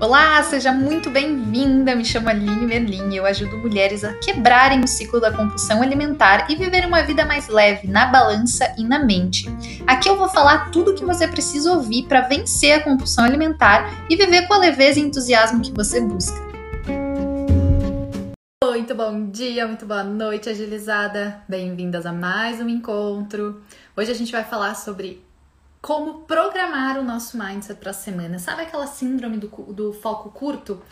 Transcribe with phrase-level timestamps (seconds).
[0.00, 1.94] Olá, seja muito bem-vinda.
[1.94, 6.50] Me chamo Aline Merlin e eu ajudo mulheres a quebrarem o ciclo da compulsão alimentar
[6.50, 9.46] e viver uma vida mais leve na balança e na mente.
[9.86, 14.06] Aqui eu vou falar tudo o que você precisa ouvir para vencer a compulsão alimentar
[14.08, 16.40] e viver com a leveza e entusiasmo que você busca.
[18.64, 21.42] Muito bom dia, muito boa noite, agilizada.
[21.46, 23.60] Bem-vindas a mais um encontro.
[23.94, 25.22] Hoje a gente vai falar sobre
[25.80, 28.38] como programar o nosso mindset para a semana.
[28.38, 30.82] Sabe aquela síndrome do, do foco curto?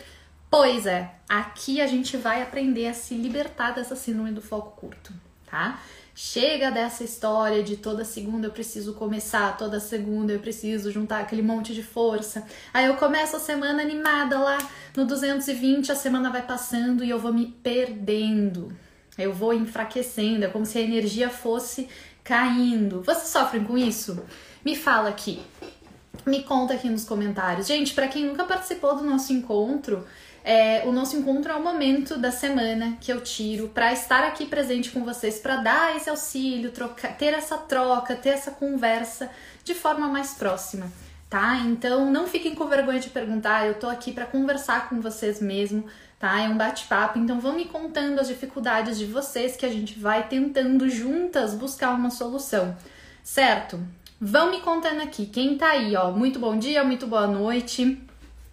[0.49, 5.13] Pois é, aqui a gente vai aprender a se libertar dessa síndrome do foco curto,
[5.45, 5.79] tá?
[6.15, 11.43] Chega dessa história de toda segunda eu preciso começar, toda segunda eu preciso juntar aquele
[11.43, 12.45] monte de força.
[12.73, 14.57] Aí eu começo a semana animada lá
[14.97, 18.75] no 220, a semana vai passando e eu vou me perdendo.
[19.17, 21.87] Eu vou enfraquecendo, é como se a energia fosse
[22.23, 23.01] caindo.
[23.03, 24.21] Vocês sofrem com isso?
[24.63, 25.41] Me fala aqui.
[26.25, 27.67] Me conta aqui nos comentários.
[27.67, 30.05] Gente, para quem nunca participou do nosso encontro,
[30.43, 34.45] é, o nosso encontro é o momento da semana que eu tiro para estar aqui
[34.45, 36.71] presente com vocês, para dar esse auxílio,
[37.17, 39.29] ter essa troca, ter essa conversa
[39.63, 40.91] de forma mais próxima,
[41.29, 41.57] tá?
[41.65, 45.85] Então não fiquem com vergonha de perguntar, eu tô aqui para conversar com vocês mesmo,
[46.17, 46.41] tá?
[46.41, 50.27] É um bate-papo, então vão me contando as dificuldades de vocês que a gente vai
[50.27, 52.75] tentando juntas buscar uma solução,
[53.23, 53.79] certo?
[54.21, 56.11] Vão me contando aqui, quem tá aí, ó.
[56.11, 57.97] Muito bom dia, muito boa noite.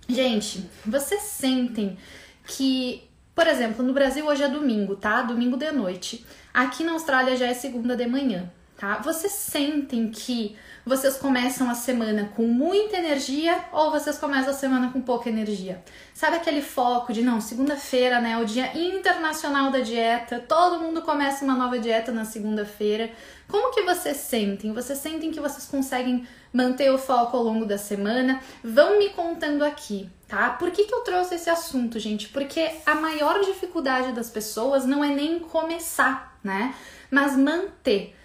[0.09, 1.99] Gente, vocês sentem
[2.47, 3.03] que,
[3.35, 5.23] por exemplo, no Brasil hoje é domingo, tá?
[5.23, 6.25] Domingo de noite.
[6.55, 8.99] Aqui na Austrália já é segunda de manhã, tá?
[8.99, 10.57] Vocês sentem que
[10.87, 15.83] vocês começam a semana com muita energia ou vocês começam a semana com pouca energia?
[16.15, 21.45] Sabe aquele foco de não, segunda-feira, né, o dia internacional da dieta, todo mundo começa
[21.45, 23.11] uma nova dieta na segunda-feira.
[23.49, 24.73] Como que vocês sentem?
[24.73, 28.41] Vocês sentem que vocês conseguem manter o foco ao longo da semana?
[28.63, 30.51] Vão me contando aqui, tá?
[30.51, 32.29] Por que, que eu trouxe esse assunto, gente?
[32.29, 36.73] Porque a maior dificuldade das pessoas não é nem começar, né?
[37.11, 38.16] Mas manter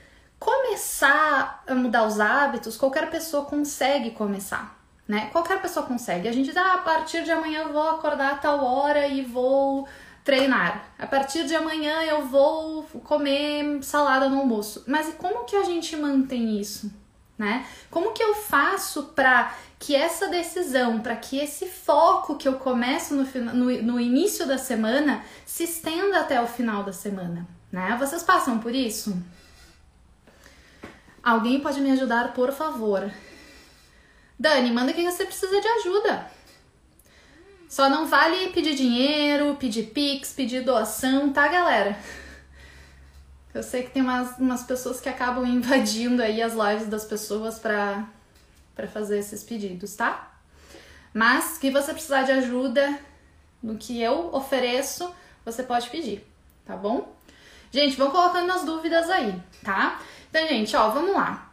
[0.42, 4.76] começar a mudar os hábitos, qualquer pessoa consegue começar,
[5.08, 5.30] né?
[5.32, 6.28] Qualquer pessoa consegue.
[6.28, 9.22] A gente diz, ah, a partir de amanhã eu vou acordar a tal hora e
[9.22, 9.88] vou
[10.24, 10.94] treinar.
[10.98, 14.84] A partir de amanhã eu vou comer salada no almoço.
[14.88, 16.92] Mas como que a gente mantém isso?
[17.38, 17.64] Né?
[17.92, 23.14] Como que eu faço para que essa decisão, para que esse foco que eu começo
[23.14, 27.48] no, no, no, início da semana se estenda até o final da semana?
[27.72, 27.96] Né?
[28.00, 29.16] Vocês passam por isso?
[31.24, 33.12] Alguém pode me ajudar, por favor?
[34.40, 36.32] Dani, manda que você precisa de ajuda.
[37.70, 41.98] Só não vale pedir dinheiro, pedir pix, pedir doação, tá, galera?
[43.54, 47.60] Eu sei que tem umas, umas pessoas que acabam invadindo aí as lives das pessoas
[47.60, 48.08] pra,
[48.76, 50.32] pra fazer esses pedidos, tá?
[51.14, 52.98] Mas que você precisar de ajuda
[53.62, 55.14] no que eu ofereço,
[55.46, 56.26] você pode pedir,
[56.66, 57.14] tá bom?
[57.72, 60.02] Gente, vão colocando as dúvidas aí, tá?
[60.32, 61.52] Então, gente, ó, vamos lá.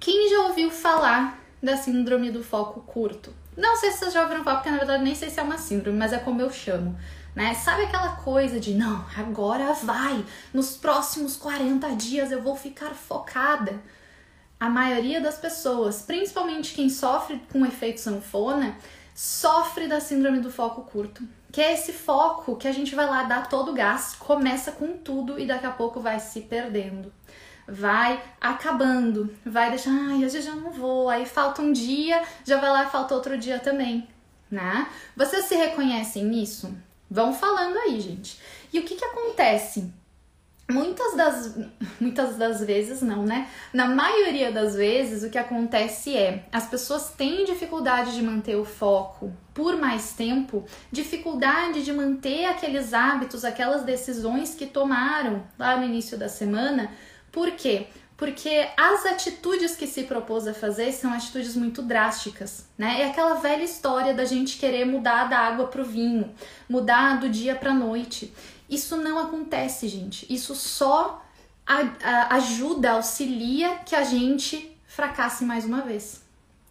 [0.00, 3.32] Quem já ouviu falar da síndrome do foco curto?
[3.56, 5.56] Não sei se vocês já ouviram falar, porque na verdade nem sei se é uma
[5.56, 6.98] síndrome, mas é como eu chamo.
[7.36, 7.54] Né?
[7.54, 13.80] Sabe aquela coisa de não, agora vai, nos próximos 40 dias eu vou ficar focada.
[14.58, 18.76] A maioria das pessoas, principalmente quem sofre com efeito sanfona,
[19.14, 21.22] sofre da síndrome do foco curto,
[21.52, 24.96] que é esse foco que a gente vai lá dar todo o gás, começa com
[24.98, 27.12] tudo e daqui a pouco vai se perdendo
[27.70, 32.70] vai acabando, vai deixar, ai, hoje já não vou, aí falta um dia, já vai
[32.70, 34.08] lá falta outro dia também,
[34.50, 34.88] né?
[35.16, 36.74] Vocês se reconhecem nisso?
[37.10, 38.38] Vão falando aí, gente.
[38.72, 39.92] E o que que acontece?
[40.70, 41.58] Muitas das,
[42.00, 43.48] muitas das vezes não, né?
[43.72, 48.64] Na maioria das vezes, o que acontece é as pessoas têm dificuldade de manter o
[48.64, 55.84] foco por mais tempo, dificuldade de manter aqueles hábitos, aquelas decisões que tomaram lá no
[55.84, 56.90] início da semana,
[57.32, 57.86] por quê?
[58.16, 63.00] Porque as atitudes que se propôs a fazer são atitudes muito drásticas, né?
[63.00, 66.34] É aquela velha história da gente querer mudar da água para o vinho,
[66.68, 68.34] mudar do dia para a noite.
[68.68, 70.26] Isso não acontece, gente.
[70.32, 71.24] Isso só
[72.28, 76.22] ajuda, auxilia que a gente fracasse mais uma vez.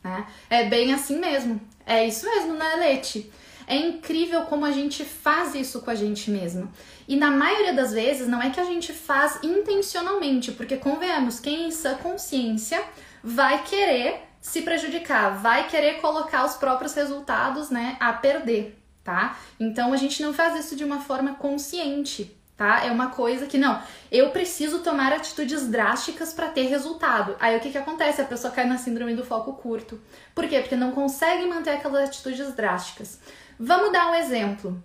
[0.04, 0.28] Né?
[0.50, 1.60] É bem assim mesmo.
[1.86, 3.32] É isso mesmo, né, Leite?
[3.70, 6.72] É incrível como a gente faz isso com a gente mesma.
[7.08, 11.68] E na maioria das vezes não é que a gente faz intencionalmente, porque convenhamos, quem
[11.68, 12.84] em sua consciência
[13.24, 19.38] vai querer se prejudicar, vai querer colocar os próprios resultados, né, a perder, tá?
[19.60, 22.84] Então a gente não faz isso de uma forma consciente, tá?
[22.84, 23.80] É uma coisa que não,
[24.12, 27.36] eu preciso tomar atitudes drásticas para ter resultado.
[27.40, 28.20] Aí o que que acontece?
[28.20, 30.02] A pessoa cai na síndrome do foco curto.
[30.34, 30.60] Por quê?
[30.60, 33.20] Porque não consegue manter aquelas atitudes drásticas.
[33.60, 34.82] Vamos dar um exemplo.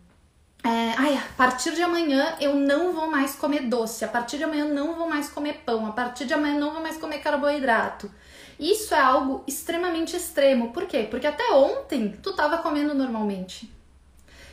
[0.64, 4.44] É, ai, a partir de amanhã eu não vou mais comer doce, a partir de
[4.44, 6.96] amanhã eu não vou mais comer pão, a partir de amanhã eu não vou mais
[6.96, 8.10] comer carboidrato.
[8.58, 10.72] Isso é algo extremamente extremo.
[10.72, 11.06] Por quê?
[11.08, 13.70] Porque até ontem tu estava comendo normalmente.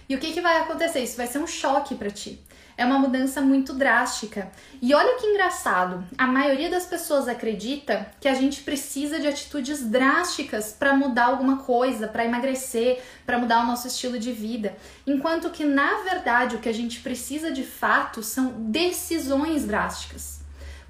[0.07, 0.99] E o que, que vai acontecer?
[0.99, 2.39] Isso vai ser um choque para ti.
[2.77, 4.51] É uma mudança muito drástica.
[4.81, 9.83] E olha que engraçado, a maioria das pessoas acredita que a gente precisa de atitudes
[9.83, 14.75] drásticas para mudar alguma coisa, para emagrecer, para mudar o nosso estilo de vida,
[15.05, 20.41] enquanto que na verdade o que a gente precisa de fato são decisões drásticas.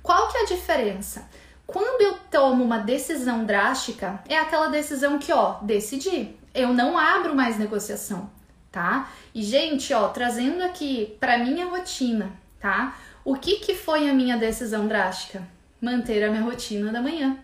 [0.01, 1.29] Qual que é a diferença?
[1.67, 6.35] Quando eu tomo uma decisão drástica, é aquela decisão que, ó, decidi.
[6.53, 8.29] Eu não abro mais negociação
[8.71, 9.11] tá?
[9.35, 12.97] E gente, ó, trazendo aqui para minha rotina, tá?
[13.23, 15.45] O que que foi a minha decisão drástica?
[15.79, 17.37] Manter a minha rotina da manhã.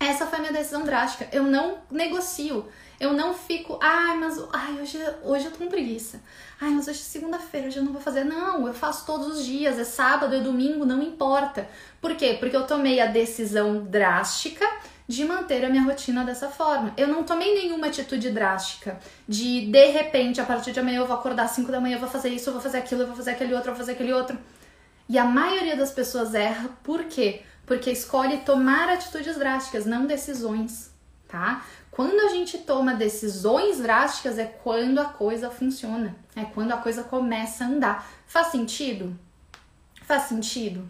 [0.00, 1.28] Essa foi a minha decisão drástica.
[1.32, 2.66] Eu não negocio.
[3.00, 6.20] Eu não fico, ai, mas ai, hoje, hoje eu tô com preguiça.
[6.60, 8.24] Ai, mas hoje é segunda-feira, hoje eu não vou fazer.
[8.24, 11.68] Não, eu faço todos os dias, é sábado, é domingo, não importa.
[12.00, 12.36] Por quê?
[12.40, 14.68] Porque eu tomei a decisão drástica
[15.08, 16.92] de manter a minha rotina dessa forma.
[16.94, 21.16] Eu não tomei nenhuma atitude drástica de de repente, a partir de amanhã eu vou
[21.16, 23.16] acordar às 5 da manhã, eu vou fazer isso, eu vou fazer aquilo, eu vou
[23.16, 24.38] fazer aquele outro, eu vou fazer aquele outro.
[25.08, 27.42] E a maioria das pessoas erra por quê?
[27.64, 30.92] Porque escolhe tomar atitudes drásticas, não decisões,
[31.26, 31.64] tá?
[31.90, 37.02] Quando a gente toma decisões drásticas é quando a coisa funciona, é quando a coisa
[37.02, 38.08] começa a andar.
[38.26, 39.18] Faz sentido?
[40.02, 40.88] Faz sentido?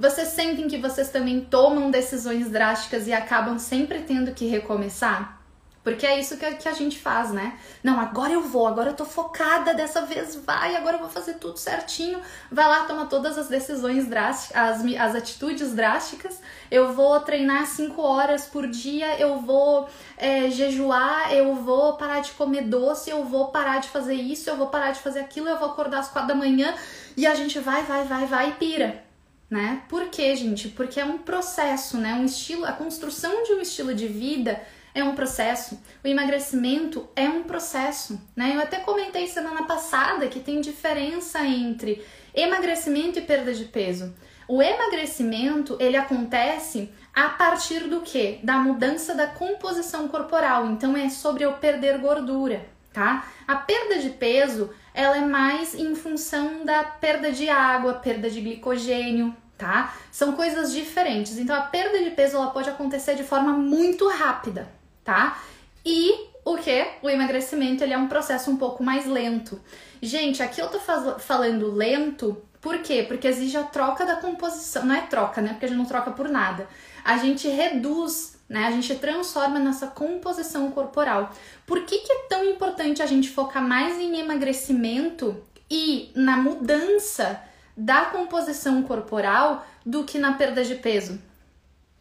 [0.00, 5.38] Vocês sentem que vocês também tomam decisões drásticas e acabam sempre tendo que recomeçar?
[5.84, 7.58] Porque é isso que a, gente faz, né?
[7.84, 11.34] Não, agora eu vou, agora eu tô focada, dessa vez vai, agora eu vou fazer
[11.34, 12.18] tudo certinho.
[12.50, 16.40] Vai lá, toma todas as decisões drásticas, as, as atitudes drásticas.
[16.70, 19.86] Eu vou treinar 5 horas por dia, eu vou
[20.16, 24.56] é, jejuar, eu vou parar de comer doce, eu vou parar de fazer isso, eu
[24.56, 26.74] vou parar de fazer aquilo, eu vou acordar às 4 da manhã
[27.18, 29.09] e a gente vai, vai, vai, vai e pira
[29.50, 29.82] né?
[29.88, 30.68] Por quê, gente?
[30.68, 32.14] Porque é um processo, né?
[32.14, 34.62] Um estilo, a construção de um estilo de vida
[34.94, 35.80] é um processo.
[36.04, 38.52] O emagrecimento é um processo, né?
[38.54, 42.04] Eu até comentei semana passada que tem diferença entre
[42.34, 44.14] emagrecimento e perda de peso.
[44.46, 48.40] O emagrecimento, ele acontece a partir do que?
[48.42, 50.66] Da mudança da composição corporal.
[50.66, 53.28] Então é sobre eu perder gordura, tá?
[53.46, 58.40] A perda de peso, ela é mais em função da perda de água, perda de
[58.40, 59.94] glicogênio, tá?
[60.10, 61.38] São coisas diferentes.
[61.38, 64.70] Então a perda de peso ela pode acontecer de forma muito rápida,
[65.04, 65.38] tá?
[65.84, 66.86] E o que?
[67.02, 69.60] O emagrecimento ele é um processo um pouco mais lento.
[70.02, 70.80] Gente, aqui eu tô
[71.18, 73.04] falando lento, por quê?
[73.06, 74.84] Porque exige a troca da composição.
[74.84, 75.50] Não é troca, né?
[75.50, 76.68] Porque a gente não troca por nada.
[77.04, 78.66] A gente reduz, né?
[78.66, 81.32] A gente transforma nessa composição corporal.
[81.64, 87.40] Por que, que é tão importante a gente focar mais em emagrecimento e na mudança
[87.76, 91.18] da composição corporal do que na perda de peso.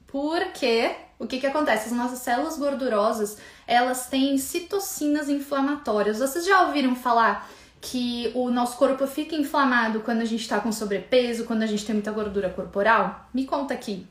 [0.07, 1.88] Porque o que, que acontece?
[1.88, 3.38] As nossas células gordurosas
[3.68, 6.19] elas têm citocinas inflamatórias.
[6.19, 7.48] Vocês já ouviram falar
[7.80, 11.86] que o nosso corpo fica inflamado quando a gente está com sobrepeso, quando a gente
[11.86, 13.30] tem muita gordura corporal?
[13.34, 14.06] Me conta aqui.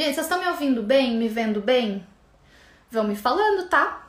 [0.00, 1.14] Gente, vocês estão me ouvindo bem?
[1.18, 2.06] Me vendo bem?
[2.90, 4.08] Vão me falando, tá?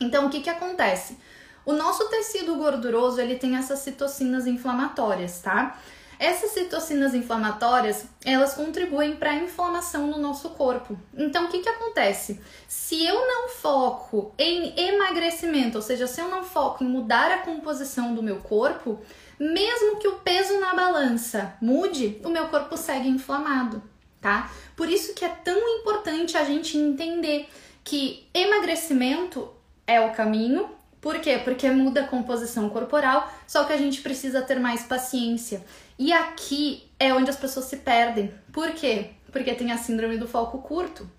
[0.00, 1.18] Então, o que, que acontece?
[1.66, 5.76] O nosso tecido gorduroso ele tem essas citocinas inflamatórias, tá?
[6.22, 10.96] Essas citocinas inflamatórias, elas contribuem para a inflamação no nosso corpo.
[11.12, 12.40] Então, o que, que acontece?
[12.68, 17.38] Se eu não foco em emagrecimento, ou seja, se eu não foco em mudar a
[17.38, 19.00] composição do meu corpo,
[19.36, 23.82] mesmo que o peso na balança mude, o meu corpo segue inflamado,
[24.20, 24.48] tá?
[24.76, 27.48] Por isso que é tão importante a gente entender
[27.82, 29.52] que emagrecimento
[29.84, 30.70] é o caminho.
[31.02, 31.40] Por quê?
[31.42, 35.64] Porque muda a composição corporal, só que a gente precisa ter mais paciência.
[35.98, 38.32] E aqui é onde as pessoas se perdem.
[38.52, 39.10] Por quê?
[39.32, 41.10] Porque tem a síndrome do foco curto.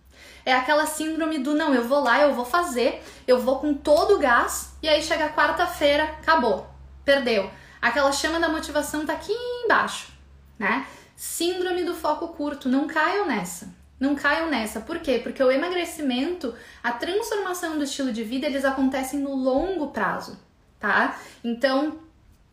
[0.45, 4.15] É aquela síndrome do não, eu vou lá, eu vou fazer, eu vou com todo
[4.15, 6.65] o gás e aí chega quarta-feira, acabou,
[7.03, 7.51] perdeu.
[7.81, 9.33] Aquela chama da motivação tá aqui
[9.65, 10.13] embaixo,
[10.57, 10.87] né?
[11.13, 13.82] Síndrome do foco curto, não caiam nessa.
[14.03, 14.81] Não caiam nessa.
[14.81, 15.21] Por quê?
[15.23, 20.37] Porque o emagrecimento, a transformação do estilo de vida, eles acontecem no longo prazo,
[20.77, 21.17] tá?
[21.41, 21.99] Então,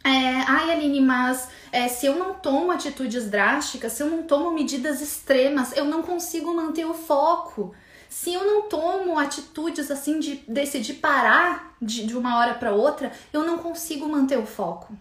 [0.05, 4.53] é, ai, Aline, mas é, se eu não tomo atitudes drásticas, se eu não tomo
[4.53, 7.75] medidas extremas, eu não consigo manter o foco.
[8.09, 13.11] se eu não tomo atitudes assim de decidir parar de, de uma hora para outra,
[13.33, 14.97] eu não consigo manter o foco.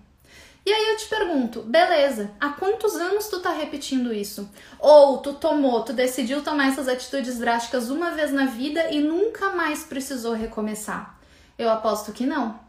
[0.69, 4.47] E aí eu te pergunto, beleza, há quantos anos tu tá repetindo isso?
[4.77, 9.49] Ou tu tomou, tu decidiu tomar essas atitudes drásticas uma vez na vida e nunca
[9.49, 11.19] mais precisou recomeçar?
[11.57, 12.59] Eu aposto que não,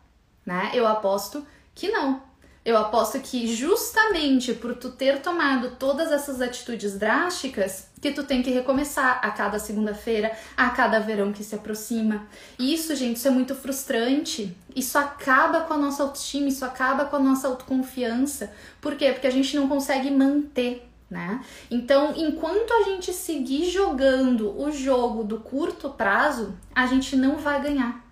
[0.46, 0.70] né?
[0.72, 2.22] Eu aposto que não.
[2.62, 8.42] Eu aposto que justamente por tu ter tomado todas essas atitudes drásticas, que tu tem
[8.42, 12.26] que recomeçar a cada segunda-feira, a cada verão que se aproxima.
[12.58, 14.54] Isso, gente, isso é muito frustrante.
[14.76, 18.52] Isso acaba com a nossa autoestima, isso acaba com a nossa autoconfiança.
[18.80, 19.10] Por quê?
[19.12, 21.44] Porque a gente não consegue manter né?
[21.68, 27.60] Então, enquanto a gente seguir jogando o jogo do curto prazo, a gente não vai
[27.60, 28.06] ganhar.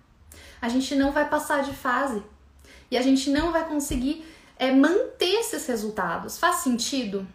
[0.61, 2.21] A gente não vai passar de fase.
[2.91, 4.25] E a gente não vai conseguir
[4.59, 6.37] é manter esses resultados.
[6.37, 7.25] Faz sentido?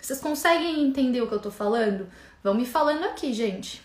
[0.00, 2.08] Vocês conseguem entender o que eu tô falando?
[2.42, 3.82] Vão me falando aqui, gente.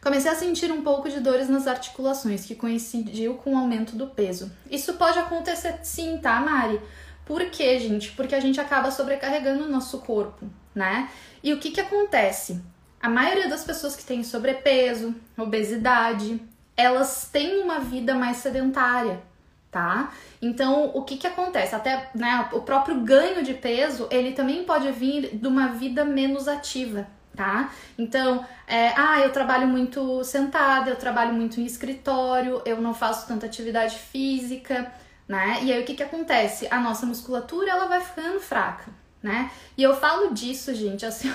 [0.00, 4.06] Comecei a sentir um pouco de dores nas articulações, que coincidiu com o aumento do
[4.06, 4.50] peso.
[4.70, 6.80] Isso pode acontecer sim, tá, Mari?
[7.26, 8.12] Por quê, gente?
[8.12, 11.10] Porque a gente acaba sobrecarregando o nosso corpo, né?
[11.42, 12.62] E o que que acontece?
[13.02, 16.40] A maioria das pessoas que têm sobrepeso, obesidade,
[16.76, 19.27] elas têm uma vida mais sedentária
[19.70, 20.12] tá?
[20.40, 21.74] Então, o que que acontece?
[21.74, 26.48] Até, né, o próprio ganho de peso, ele também pode vir de uma vida menos
[26.48, 27.06] ativa,
[27.36, 27.70] tá?
[27.98, 33.26] Então, é, ah, eu trabalho muito sentada, eu trabalho muito em escritório, eu não faço
[33.28, 34.92] tanta atividade física,
[35.26, 35.60] né?
[35.62, 36.66] E aí o que que acontece?
[36.70, 38.90] A nossa musculatura, ela vai ficando fraca,
[39.22, 39.50] né?
[39.76, 41.30] E eu falo disso, gente, assim,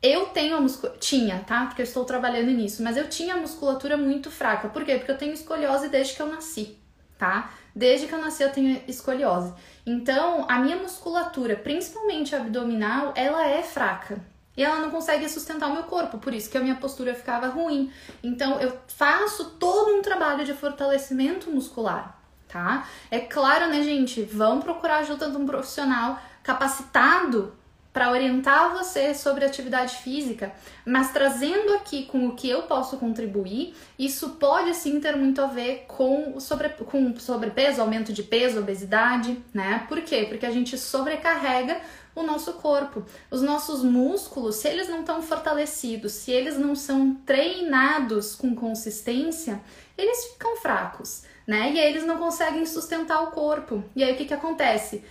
[0.00, 1.66] eu tenho a musculatura, tinha, tá?
[1.66, 4.68] Porque eu estou trabalhando nisso, mas eu tinha a musculatura muito fraca.
[4.68, 4.94] Por quê?
[4.96, 6.79] Porque eu tenho escoliose desde que eu nasci
[7.20, 7.50] tá?
[7.76, 9.52] Desde que eu nasci eu tenho escoliose.
[9.84, 14.18] Então, a minha musculatura, principalmente abdominal, ela é fraca.
[14.56, 17.46] E ela não consegue sustentar o meu corpo, por isso que a minha postura ficava
[17.48, 17.92] ruim.
[18.22, 22.86] Então, eu faço todo um trabalho de fortalecimento muscular, tá?
[23.10, 24.22] É claro, né, gente?
[24.22, 27.54] Vão procurar ajuda de um profissional capacitado
[27.92, 30.52] para orientar você sobre atividade física,
[30.84, 35.46] mas trazendo aqui com o que eu posso contribuir, isso pode sim ter muito a
[35.46, 39.86] ver com, sobre, com sobrepeso, aumento de peso, obesidade, né?
[39.88, 40.26] Por quê?
[40.28, 41.80] Porque a gente sobrecarrega
[42.14, 43.04] o nosso corpo.
[43.30, 49.60] Os nossos músculos, se eles não estão fortalecidos, se eles não são treinados com consistência,
[49.96, 51.72] eles ficam fracos, né?
[51.72, 53.82] E aí eles não conseguem sustentar o corpo.
[53.94, 55.04] E aí o que, que acontece?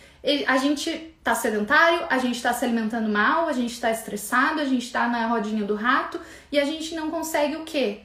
[0.48, 4.66] A gente tá sedentário, a gente tá se alimentando mal, a gente tá estressado, a
[4.66, 6.20] gente tá na rodinha do rato
[6.52, 8.02] e a gente não consegue o quê?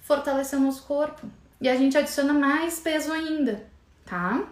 [0.00, 1.26] Fortalecer o nosso corpo.
[1.60, 3.64] E a gente adiciona mais peso ainda,
[4.04, 4.44] tá?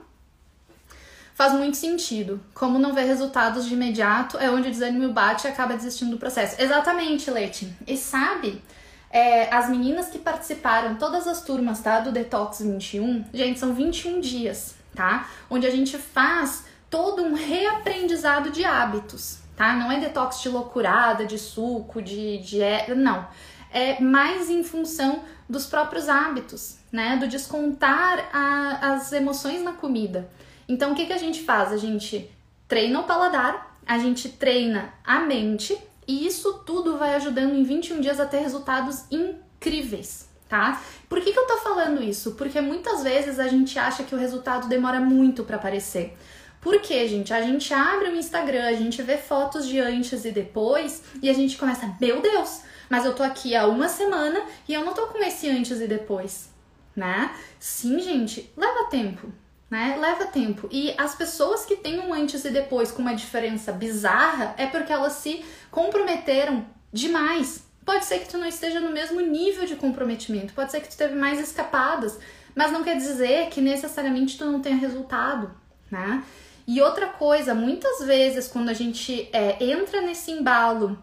[1.34, 2.40] Faz muito sentido.
[2.54, 6.18] Como não vê resultados de imediato, é onde o desânimo bate e acaba desistindo do
[6.18, 6.60] processo.
[6.60, 7.70] Exatamente, Leite.
[7.86, 8.62] E sabe,
[9.10, 12.00] é, as meninas que participaram, todas as turmas, tá?
[12.00, 15.28] Do Detox 21, gente, são 21 dias, tá?
[15.50, 19.74] Onde a gente faz todo um reaprendizado de hábitos, tá?
[19.74, 22.58] Não é detox de loucurada, de suco, de, de
[22.94, 23.26] não.
[23.70, 27.16] É mais em função dos próprios hábitos, né?
[27.16, 30.28] Do descontar a, as emoções na comida.
[30.68, 31.72] Então, o que, que a gente faz?
[31.72, 32.30] A gente
[32.66, 35.76] treina o paladar, a gente treina a mente
[36.06, 40.80] e isso tudo vai ajudando em 21 dias a ter resultados incríveis, tá?
[41.08, 42.32] Por que, que eu tô falando isso?
[42.32, 46.16] Porque muitas vezes a gente acha que o resultado demora muito para aparecer.
[46.60, 51.02] Porque, gente, a gente abre o Instagram, a gente vê fotos de antes e depois
[51.22, 54.84] e a gente começa, meu Deus, mas eu tô aqui há uma semana e eu
[54.84, 56.50] não tô com esse antes e depois,
[56.94, 57.34] né?
[57.58, 59.32] Sim, gente, leva tempo,
[59.70, 59.96] né?
[60.00, 60.68] Leva tempo.
[60.70, 64.92] E as pessoas que têm um antes e depois com uma diferença bizarra é porque
[64.92, 67.64] elas se comprometeram demais.
[67.84, 70.96] Pode ser que tu não esteja no mesmo nível de comprometimento, pode ser que tu
[70.96, 72.18] teve mais escapadas,
[72.54, 75.54] mas não quer dizer que necessariamente tu não tenha resultado,
[75.88, 76.24] né?
[76.66, 80.98] E outra coisa, muitas vezes quando a gente é, entra nesse embalo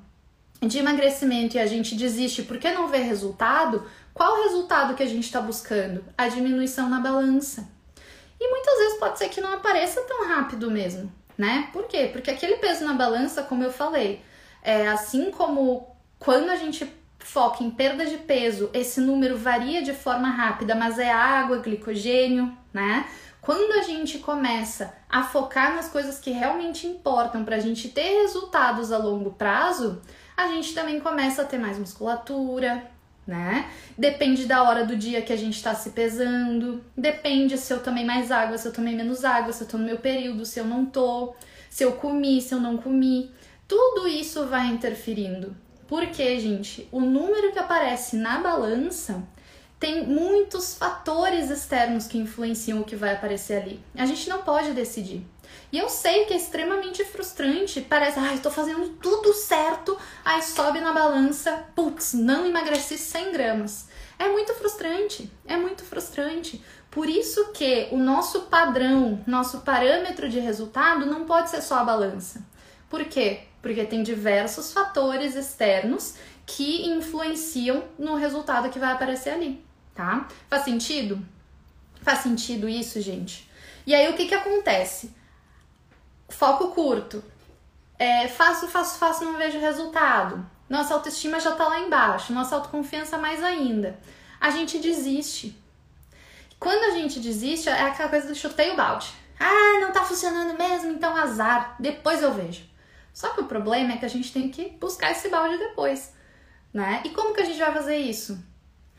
[0.62, 5.08] de emagrecimento e a gente desiste porque não vê resultado, qual o resultado que a
[5.08, 6.04] gente está buscando?
[6.18, 7.68] A diminuição na balança.
[8.40, 11.70] E muitas vezes pode ser que não apareça tão rápido mesmo, né?
[11.72, 12.10] Por quê?
[12.12, 14.22] Porque aquele peso na balança, como eu falei,
[14.62, 19.94] é assim como quando a gente foca em perda de peso, esse número varia de
[19.94, 23.08] forma rápida, mas é água, glicogênio, né?
[23.44, 28.22] Quando a gente começa a focar nas coisas que realmente importam para a gente ter
[28.22, 30.02] resultados a longo prazo,
[30.38, 32.90] a gente também começa a ter mais musculatura,
[33.28, 33.70] né?
[33.98, 38.06] Depende da hora do dia que a gente está se pesando, depende se eu tomei
[38.06, 40.66] mais água, se eu tomei menos água, se eu tô no meu período, se eu
[40.66, 41.36] não tô,
[41.70, 43.30] se eu comi, se eu não comi.
[43.68, 45.54] Tudo isso vai interferindo.
[45.86, 49.22] Porque, gente, o número que aparece na balança
[49.84, 53.84] tem muitos fatores externos que influenciam o que vai aparecer ali.
[53.98, 55.28] A gente não pode decidir.
[55.74, 57.82] E eu sei que é extremamente frustrante.
[57.82, 59.98] Parece, ai, ah, tô fazendo tudo certo.
[60.24, 63.90] Aí sobe na balança, putz, não emagreci 100 gramas.
[64.18, 66.64] É muito frustrante, é muito frustrante.
[66.90, 71.84] Por isso que o nosso padrão, nosso parâmetro de resultado não pode ser só a
[71.84, 72.42] balança.
[72.90, 73.42] Por quê?
[73.62, 80.28] Porque tem diversos fatores externos que influenciam no resultado que vai aparecer ali tá?
[80.50, 81.24] Faz sentido?
[82.02, 83.50] Faz sentido isso, gente?
[83.86, 85.14] E aí o que que acontece?
[86.30, 87.24] Foco curto.
[87.98, 90.46] É, faço, faço, faço, não vejo resultado.
[90.70, 94.00] Nossa autoestima já tá lá embaixo, nossa autoconfiança mais ainda.
[94.40, 95.58] A gente desiste.
[96.60, 99.14] Quando a gente desiste, é aquela coisa do chutei o balde.
[99.40, 101.76] Ah, não tá funcionando mesmo, então azar.
[101.80, 102.64] Depois eu vejo.
[103.14, 106.14] Só que o problema é que a gente tem que buscar esse balde depois,
[106.74, 107.02] né?
[107.06, 108.44] E como que a gente vai fazer isso?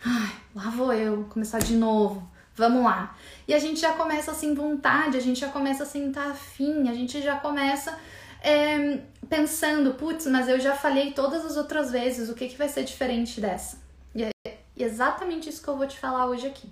[0.04, 2.28] Ai, lá vou eu, começar de novo.
[2.54, 3.16] Vamos lá.
[3.48, 6.94] E a gente já começa sem vontade, a gente já começa sem estar afim, a
[6.94, 7.98] gente já começa
[8.42, 12.68] é, pensando, putz, mas eu já falhei todas as outras vezes, o que, que vai
[12.68, 13.82] ser diferente dessa?
[14.14, 16.68] E é exatamente isso que eu vou te falar hoje aqui,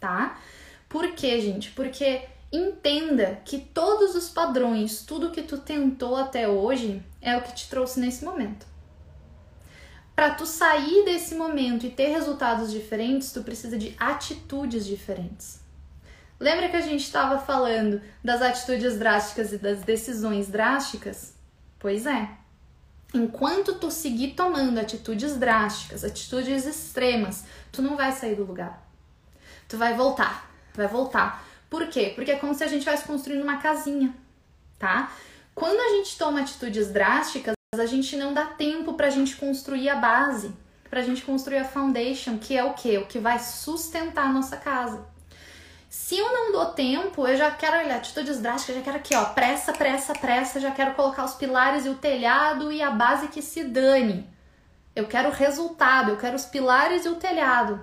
[0.00, 0.36] tá?
[0.88, 1.70] Por quê, gente?
[1.70, 7.54] Porque entenda que todos os padrões, tudo que tu tentou até hoje é o que
[7.54, 8.71] te trouxe nesse momento
[10.14, 15.60] para tu sair desse momento e ter resultados diferentes, tu precisa de atitudes diferentes.
[16.38, 21.34] Lembra que a gente estava falando das atitudes drásticas e das decisões drásticas?
[21.78, 22.28] Pois é.
[23.14, 28.82] Enquanto tu seguir tomando atitudes drásticas, atitudes extremas, tu não vai sair do lugar.
[29.68, 31.44] Tu vai voltar, vai voltar.
[31.70, 32.12] Por quê?
[32.14, 34.14] Porque é como se a gente estivesse construindo uma casinha,
[34.78, 35.12] tá?
[35.54, 39.88] Quando a gente toma atitudes drásticas, a gente não dá tempo para a gente construir
[39.88, 40.54] a base,
[40.90, 42.98] para a gente construir a foundation, que é o que?
[42.98, 45.06] O que vai sustentar a nossa casa.
[45.88, 49.24] Se eu não dou tempo, eu já quero olhar atitudes drásticas, já quero aqui, ó,
[49.24, 53.40] pressa, pressa, pressa, já quero colocar os pilares e o telhado e a base que
[53.40, 54.28] se dane.
[54.94, 57.82] Eu quero o resultado, eu quero os pilares e o telhado.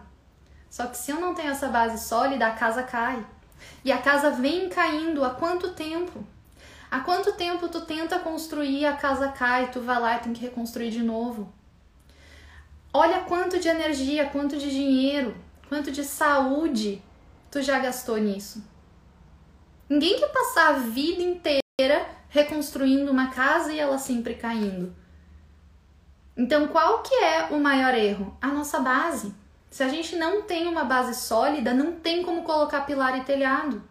[0.70, 3.26] Só que se eu não tenho essa base sólida, a casa cai.
[3.84, 6.24] E a casa vem caindo há quanto tempo?
[6.92, 10.42] Há quanto tempo tu tenta construir, a casa cai, tu vai lá e tem que
[10.42, 11.54] reconstruir de novo?
[12.92, 17.00] Olha quanto de energia, quanto de dinheiro, quanto de saúde
[17.52, 18.64] tu já gastou nisso.
[19.88, 24.96] Ninguém quer passar a vida inteira reconstruindo uma casa e ela sempre caindo.
[26.36, 28.36] Então, qual que é o maior erro?
[28.42, 29.36] A nossa base.
[29.70, 33.89] Se a gente não tem uma base sólida, não tem como colocar pilar e telhado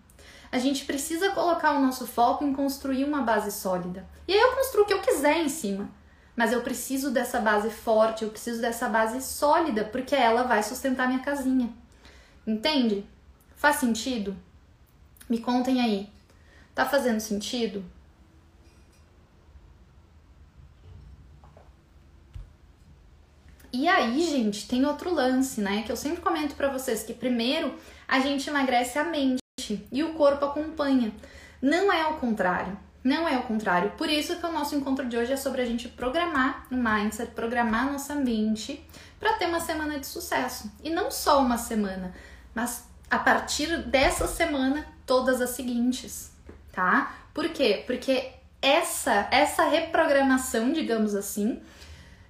[0.51, 4.07] a gente precisa colocar o nosso foco em construir uma base sólida.
[4.27, 5.91] E aí eu construo o que eu quiser em cima.
[6.35, 11.09] Mas eu preciso dessa base forte, eu preciso dessa base sólida, porque ela vai sustentar
[11.09, 11.69] minha casinha.
[12.47, 13.05] Entende?
[13.57, 14.37] Faz sentido?
[15.29, 16.09] Me contem aí.
[16.75, 17.85] Tá fazendo sentido?
[23.73, 25.83] E aí, gente, tem outro lance, né?
[25.83, 29.48] Que eu sempre comento para vocês que primeiro a gente emagrece a mente
[29.91, 31.13] e o corpo acompanha.
[31.61, 32.79] Não é ao contrário.
[33.03, 33.93] Não é ao contrário.
[33.93, 37.33] Por isso que o nosso encontro de hoje é sobre a gente programar o mindset,
[37.33, 38.85] programar nossa mente
[39.19, 40.71] para ter uma semana de sucesso.
[40.83, 42.15] E não só uma semana,
[42.55, 46.33] mas a partir dessa semana, todas as seguintes,
[46.73, 47.15] tá?
[47.33, 47.83] Por quê?
[47.87, 51.63] Porque essa essa reprogramação, digamos assim,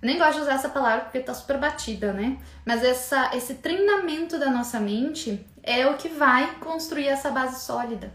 [0.00, 2.38] nem gosto de usar essa palavra porque tá super batida, né?
[2.64, 8.12] Mas essa, esse treinamento da nossa mente é o que vai construir essa base sólida.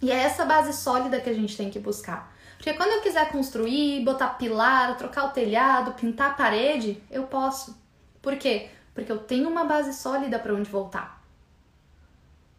[0.00, 2.34] E é essa base sólida que a gente tem que buscar.
[2.56, 7.76] Porque quando eu quiser construir, botar pilar, trocar o telhado, pintar a parede, eu posso.
[8.20, 8.70] Por quê?
[8.94, 11.22] Porque eu tenho uma base sólida para onde voltar.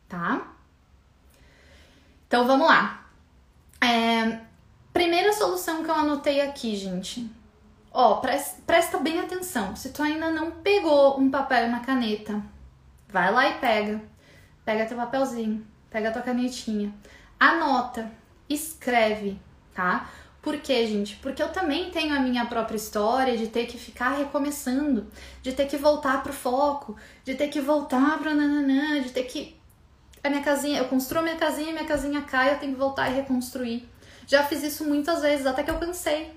[0.07, 0.53] Tá?
[2.27, 3.05] Então vamos lá.
[3.81, 4.39] É,
[4.93, 7.29] primeira solução que eu anotei aqui, gente.
[7.91, 8.21] Ó,
[8.65, 9.75] presta bem atenção.
[9.75, 12.41] Se tu ainda não pegou um papel e uma caneta,
[13.07, 14.01] vai lá e pega.
[14.65, 16.93] Pega teu papelzinho, pega tua canetinha,
[17.39, 18.11] anota,
[18.49, 19.39] escreve,
[19.73, 20.09] tá?
[20.41, 21.15] Por quê, gente?
[21.17, 25.07] Porque eu também tenho a minha própria história de ter que ficar recomeçando,
[25.41, 29.57] de ter que voltar pro foco, de ter que voltar pro nananã, de ter que.
[30.23, 33.09] A minha casinha, eu construo a minha casinha, minha casinha cai, eu tenho que voltar
[33.09, 33.87] e reconstruir.
[34.25, 36.33] Já fiz isso muitas vezes, até que eu cansei.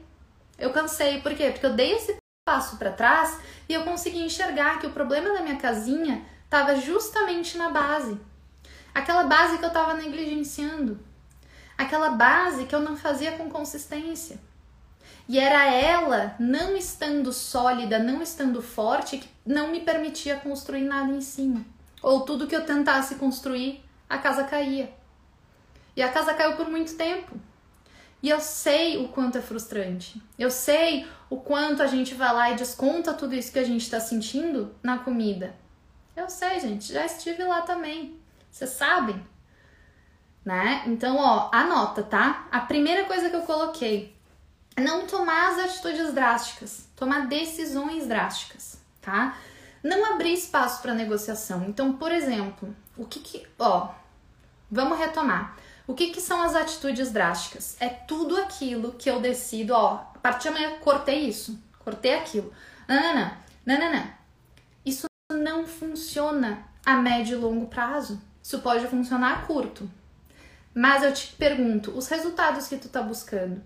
[0.58, 1.50] Eu cansei, por quê?
[1.50, 5.40] Porque eu dei esse passo para trás e eu consegui enxergar que o problema da
[5.40, 8.18] minha casinha estava justamente na base.
[8.92, 10.98] Aquela base que eu estava negligenciando.
[11.78, 14.40] Aquela base que eu não fazia com consistência.
[15.28, 21.12] E era ela, não estando sólida, não estando forte, que não me permitia construir nada
[21.12, 21.64] em cima.
[22.02, 24.92] Ou tudo que eu tentasse construir, a casa caía.
[25.94, 27.32] E a casa caiu por muito tempo.
[28.20, 30.20] E eu sei o quanto é frustrante.
[30.36, 33.82] Eu sei o quanto a gente vai lá e desconta tudo isso que a gente
[33.82, 35.54] está sentindo na comida.
[36.20, 38.20] Eu sei, gente, já estive lá também.
[38.50, 39.26] Vocês sabem?
[40.44, 40.82] Né?
[40.86, 42.46] Então, ó, anota, tá?
[42.52, 44.14] A primeira coisa que eu coloquei
[44.76, 49.34] não tomar as atitudes drásticas, tomar decisões drásticas, tá?
[49.82, 51.64] Não abrir espaço para negociação.
[51.66, 53.88] Então, por exemplo, o que que, ó,
[54.70, 55.56] vamos retomar.
[55.86, 57.78] O que, que são as atitudes drásticas?
[57.80, 62.52] É tudo aquilo que eu decido, ó, a partir de amanhã cortei isso, cortei aquilo.
[62.86, 64.04] Nananã, nananã.
[64.04, 64.19] Isso não
[65.66, 68.20] funciona a médio e longo prazo.
[68.42, 69.88] Isso pode funcionar a curto.
[70.74, 73.62] Mas eu te pergunto, os resultados que tu tá buscando,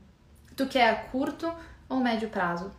[0.57, 1.53] tu quer a curto
[1.89, 2.73] ou médio prazo?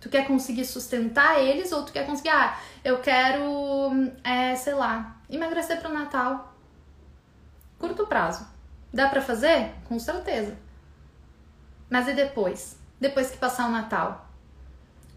[0.00, 5.16] Tu quer conseguir sustentar eles ou tu quer conseguir, ah, eu quero, é, sei lá,
[5.30, 6.54] emagrecer para o Natal.
[7.78, 8.46] Curto prazo.
[8.92, 9.72] Dá para fazer?
[9.88, 10.56] Com certeza.
[11.88, 12.78] Mas e depois?
[13.00, 14.28] Depois que passar o Natal?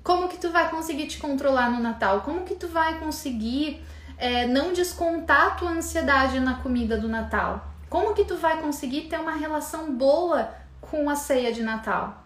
[0.08, 2.22] Como que tu vai conseguir te controlar no Natal?
[2.22, 3.84] Como que tu vai conseguir
[4.18, 7.68] é, não descontar a tua ansiedade na comida do Natal?
[7.90, 12.24] Como que tu vai conseguir ter uma relação boa com a ceia de Natal?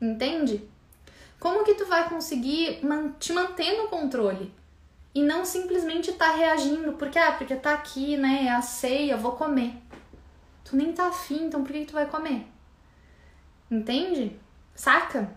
[0.00, 0.66] Entende?
[1.38, 2.80] Como que tu vai conseguir
[3.20, 4.50] te manter no controle?
[5.14, 9.32] E não simplesmente tá reagindo, porque ah, porque tá aqui, né, é a ceia, vou
[9.32, 9.74] comer.
[10.64, 12.46] Tu nem tá afim, então por que tu vai comer?
[13.70, 14.40] Entende?
[14.74, 15.36] Saca?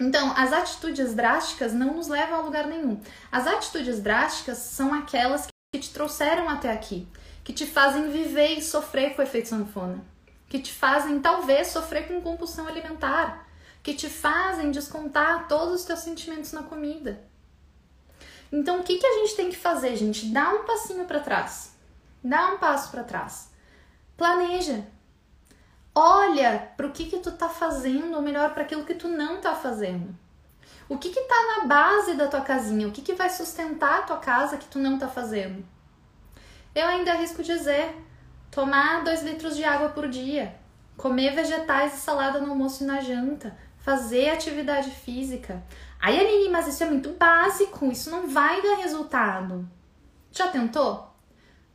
[0.00, 3.00] Então, as atitudes drásticas não nos levam a lugar nenhum.
[3.30, 7.06] As atitudes drásticas são aquelas que te trouxeram até aqui,
[7.44, 10.02] que te fazem viver e sofrer com o efeito sanfona,
[10.48, 13.46] que te fazem talvez sofrer com compulsão alimentar,
[13.82, 17.22] que te fazem descontar todos os teus sentimentos na comida.
[18.50, 20.26] Então, o que, que a gente tem que fazer, gente?
[20.26, 21.72] Dá um passinho para trás.
[22.22, 23.50] Dá um passo para trás.
[24.16, 24.84] Planeja.
[25.94, 29.40] Olha para o que que tu tá fazendo, ou melhor, para aquilo que tu não
[29.40, 30.16] tá fazendo.
[30.88, 32.88] O que que tá na base da tua casinha?
[32.88, 35.64] O que que vai sustentar a tua casa que tu não tá fazendo?
[36.74, 37.94] Eu ainda arrisco dizer,
[38.50, 40.54] tomar 2 litros de água por dia,
[40.96, 45.62] comer vegetais e salada no almoço e na janta, fazer atividade física.
[46.00, 49.68] Aí, Aline, mas isso é muito básico, isso não vai dar resultado.
[50.30, 51.14] Já tentou?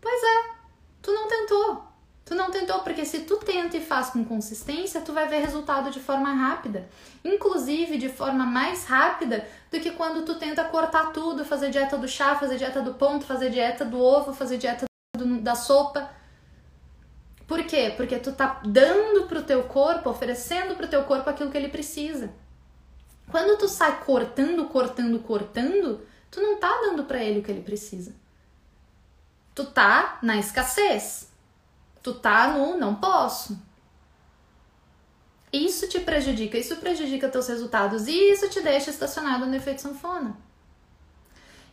[0.02, 0.56] Pois é,
[1.02, 1.87] tu não tentou.
[2.28, 5.90] Tu não tentou, porque se tu tenta e faz com consistência, tu vai ver resultado
[5.90, 6.86] de forma rápida.
[7.24, 12.06] Inclusive de forma mais rápida do que quando tu tenta cortar tudo, fazer dieta do
[12.06, 14.84] chá, fazer dieta do ponto, fazer dieta do ovo, fazer dieta
[15.18, 16.10] do, da sopa.
[17.48, 17.94] Por quê?
[17.96, 22.30] Porque tu tá dando pro teu corpo, oferecendo pro teu corpo aquilo que ele precisa.
[23.32, 27.64] Quando tu sai cortando, cortando, cortando, tu não tá dando para ele o que ele
[27.64, 28.14] precisa.
[29.56, 31.27] Tu tá na escassez.
[32.08, 33.62] Tu tá no não posso.
[35.52, 40.38] Isso te prejudica, isso prejudica teus resultados e isso te deixa estacionado no efeito sanfona.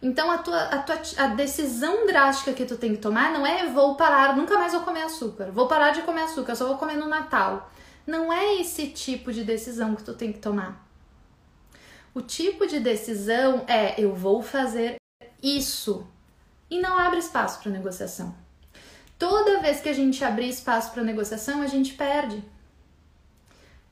[0.03, 3.69] Então a tua, a tua a decisão drástica que tu tem que tomar não é
[3.69, 6.97] vou parar, nunca mais vou comer açúcar, vou parar de comer açúcar, só vou comer
[6.97, 7.71] no Natal.
[8.05, 10.85] Não é esse tipo de decisão que tu tem que tomar.
[12.13, 14.97] O tipo de decisão é eu vou fazer
[15.41, 16.05] isso
[16.69, 18.43] e não abre espaço para negociação.
[19.19, 22.45] Toda vez que a gente abrir espaço para negociação, a gente perde.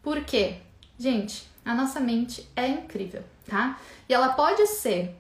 [0.03, 0.59] Por quê?
[0.99, 3.79] Gente, a nossa mente é incrível, tá?
[4.09, 5.17] E ela pode ser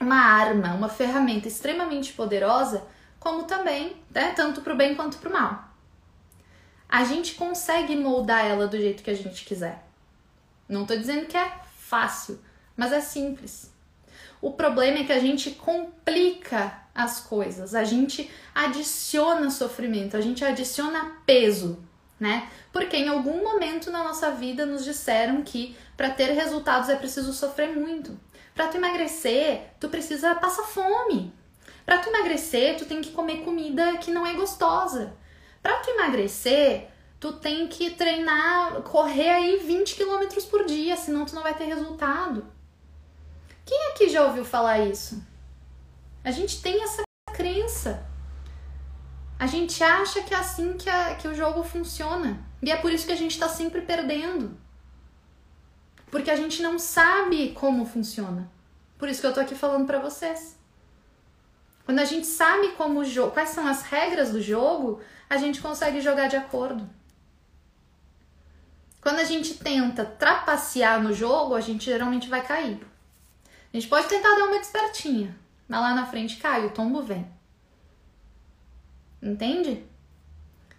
[0.00, 2.86] uma arma, uma ferramenta extremamente poderosa,
[3.20, 5.64] como também, né, tanto para o bem quanto para o mal.
[6.88, 9.84] A gente consegue moldar ela do jeito que a gente quiser.
[10.68, 12.40] Não estou dizendo que é fácil,
[12.76, 13.73] mas é simples.
[14.44, 20.44] O problema é que a gente complica as coisas, a gente adiciona sofrimento, a gente
[20.44, 21.82] adiciona peso,
[22.20, 22.50] né?
[22.70, 27.32] Porque em algum momento na nossa vida nos disseram que para ter resultados é preciso
[27.32, 28.20] sofrer muito.
[28.54, 31.32] Para tu emagrecer, tu precisa passar fome.
[31.86, 35.14] Para tu emagrecer, tu tem que comer comida que não é gostosa.
[35.62, 41.34] Para tu emagrecer, tu tem que treinar, correr aí 20 km por dia, senão tu
[41.34, 42.52] não vai ter resultado.
[43.64, 45.22] Quem aqui já ouviu falar isso?
[46.22, 48.06] A gente tem essa crença.
[49.38, 52.44] A gente acha que é assim que, a, que o jogo funciona.
[52.62, 54.56] E é por isso que a gente está sempre perdendo.
[56.10, 58.50] Porque a gente não sabe como funciona.
[58.96, 60.56] Por isso que eu tô aqui falando para vocês.
[61.84, 65.60] Quando a gente sabe como o jogo, quais são as regras do jogo, a gente
[65.60, 66.88] consegue jogar de acordo.
[69.00, 72.80] Quando a gente tenta trapacear no jogo, a gente geralmente vai cair.
[73.74, 77.28] A gente pode tentar dar uma despertinha, mas lá na frente cai, o tombo vem.
[79.20, 79.84] Entende?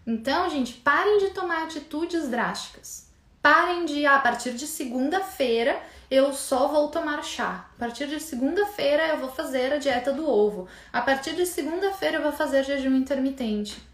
[0.07, 3.11] Então, gente, parem de tomar atitudes drásticas.
[3.41, 5.77] Parem de, ah, a partir de segunda-feira,
[6.09, 7.69] eu só vou tomar chá.
[7.75, 10.65] A partir de segunda-feira eu vou fazer a dieta do ovo.
[10.93, 13.85] A partir de segunda-feira eu vou fazer jejum intermitente.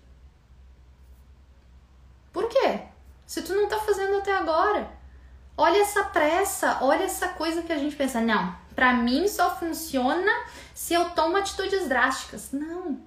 [2.31, 2.81] Por quê?
[3.25, 4.91] Se tu não tá fazendo até agora.
[5.57, 10.31] Olha essa pressa, olha essa coisa que a gente pensa, não, para mim só funciona
[10.73, 12.51] se eu tomo atitudes drásticas.
[12.51, 12.99] Não.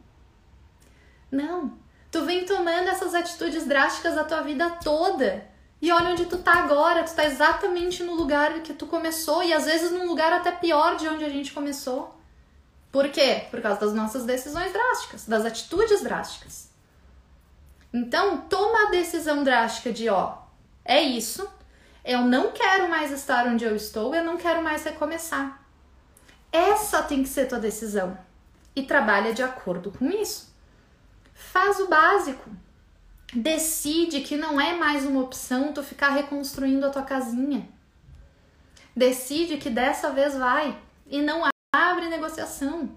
[1.31, 1.79] Não.
[2.11, 5.47] Tu vem tomando essas atitudes drásticas a tua vida toda.
[5.83, 9.53] E olha onde tu tá agora, tu tá exatamente no lugar que tu começou e
[9.53, 12.19] às vezes num lugar até pior de onde a gente começou.
[12.91, 13.47] Por quê?
[13.51, 16.71] Por causa das nossas decisões drásticas, das atitudes drásticas.
[17.93, 20.39] Então, toma a decisão drástica de, ó,
[20.85, 21.49] é isso,
[22.05, 25.65] eu não quero mais estar onde eu estou, eu não quero mais recomeçar.
[26.53, 28.17] Essa tem que ser tua decisão.
[28.77, 30.53] E trabalha de acordo com isso.
[31.33, 32.51] Faz o básico
[33.35, 37.69] decide que não é mais uma opção tu ficar reconstruindo a tua casinha.
[38.97, 41.43] Decide que dessa vez vai e não
[41.75, 42.91] abre negociação.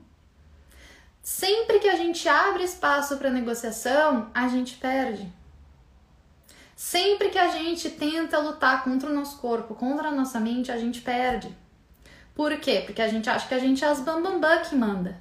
[1.24, 5.28] Sempre que a gente abre espaço para negociação, a gente perde.
[6.77, 10.77] Sempre que a gente tenta lutar contra o nosso corpo, contra a nossa mente, a
[10.77, 11.49] gente perde.
[12.35, 12.83] Por quê?
[12.85, 15.19] Porque a gente acha que a gente é as bambambã que manda.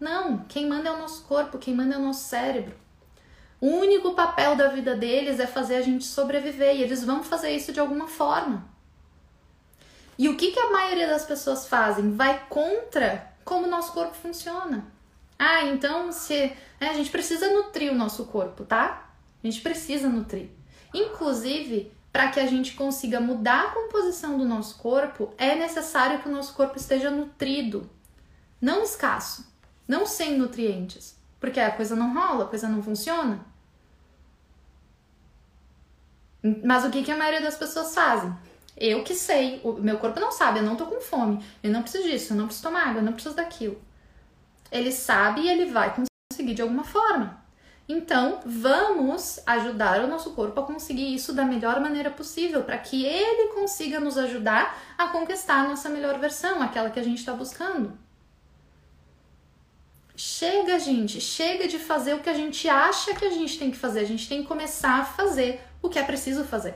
[0.00, 2.74] Não, quem manda é o nosso corpo, quem manda é o nosso cérebro.
[3.60, 7.50] O único papel da vida deles é fazer a gente sobreviver e eles vão fazer
[7.52, 8.66] isso de alguma forma.
[10.18, 12.16] E o que, que a maioria das pessoas fazem?
[12.16, 14.84] Vai contra como o nosso corpo funciona.
[15.38, 19.08] Ah, então se é, a gente precisa nutrir o nosso corpo, tá?
[19.40, 20.55] A gente precisa nutrir.
[20.96, 26.28] Inclusive, para que a gente consiga mudar a composição do nosso corpo, é necessário que
[26.28, 27.90] o nosso corpo esteja nutrido,
[28.58, 29.46] não escasso,
[29.86, 31.14] não sem nutrientes.
[31.38, 33.44] Porque a coisa não rola, a coisa não funciona.
[36.64, 38.34] Mas o que, que a maioria das pessoas fazem?
[38.74, 41.82] Eu que sei, o meu corpo não sabe, eu não tô com fome, eu não
[41.82, 43.78] preciso disso, eu não preciso tomar água, eu não preciso daquilo.
[44.72, 47.44] Ele sabe e ele vai conseguir de alguma forma.
[47.88, 53.04] Então, vamos ajudar o nosso corpo a conseguir isso da melhor maneira possível, para que
[53.04, 57.32] ele consiga nos ajudar a conquistar a nossa melhor versão, aquela que a gente está
[57.32, 57.96] buscando.
[60.16, 63.76] Chega, gente, chega de fazer o que a gente acha que a gente tem que
[63.76, 64.00] fazer.
[64.00, 66.74] A gente tem que começar a fazer o que é preciso fazer.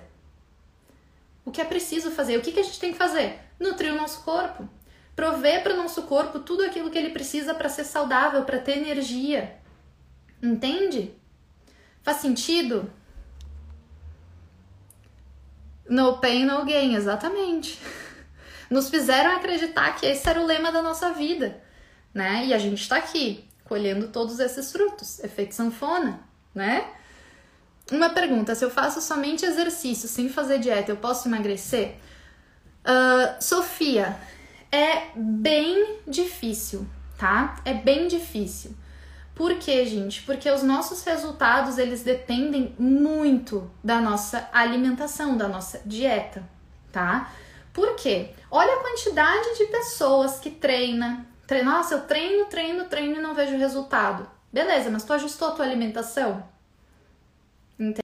[1.45, 2.37] O que é preciso fazer?
[2.37, 3.41] O que, que a gente tem que fazer?
[3.59, 4.69] Nutrir o nosso corpo.
[5.17, 8.79] Prover para o nosso corpo tudo aquilo que ele precisa para ser saudável, para ter
[8.79, 9.60] energia.
[10.43, 11.15] Entende?
[12.03, 12.91] Faz sentido?
[15.89, 17.79] No pain, no gain, exatamente.
[18.71, 21.61] Nos fizeram acreditar que esse era o lema da nossa vida
[22.13, 22.47] né?
[22.47, 26.21] E a gente está aqui colhendo todos esses frutos, efeito sanfona,
[26.55, 26.87] né?
[27.91, 31.97] Uma pergunta: se eu faço somente exercício sem fazer dieta, eu posso emagrecer?
[32.83, 34.17] Uh, Sofia,
[34.73, 36.87] é bem difícil,
[37.19, 37.57] tá?
[37.65, 38.75] É bem difícil.
[39.41, 40.21] Por quê, gente?
[40.25, 46.47] Porque os nossos resultados eles dependem muito da nossa alimentação, da nossa dieta,
[46.93, 47.33] tá?
[47.73, 48.35] Por quê?
[48.51, 51.27] Olha a quantidade de pessoas que treina,
[51.65, 54.31] nossa, eu treino, treino, treino e não vejo resultado.
[54.53, 56.47] Beleza, mas tu ajustou a tua alimentação?
[57.79, 58.03] Entende?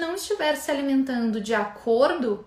[0.00, 2.44] Não estiver se alimentando de acordo,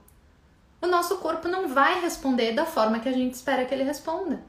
[0.81, 4.43] o nosso corpo não vai responder da forma que a gente espera que ele responda.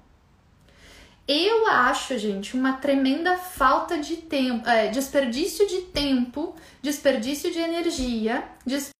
[1.28, 8.44] Eu acho, gente, uma tremenda falta de tempo, é, desperdício de tempo, desperdício de energia,
[8.64, 8.95] desperdício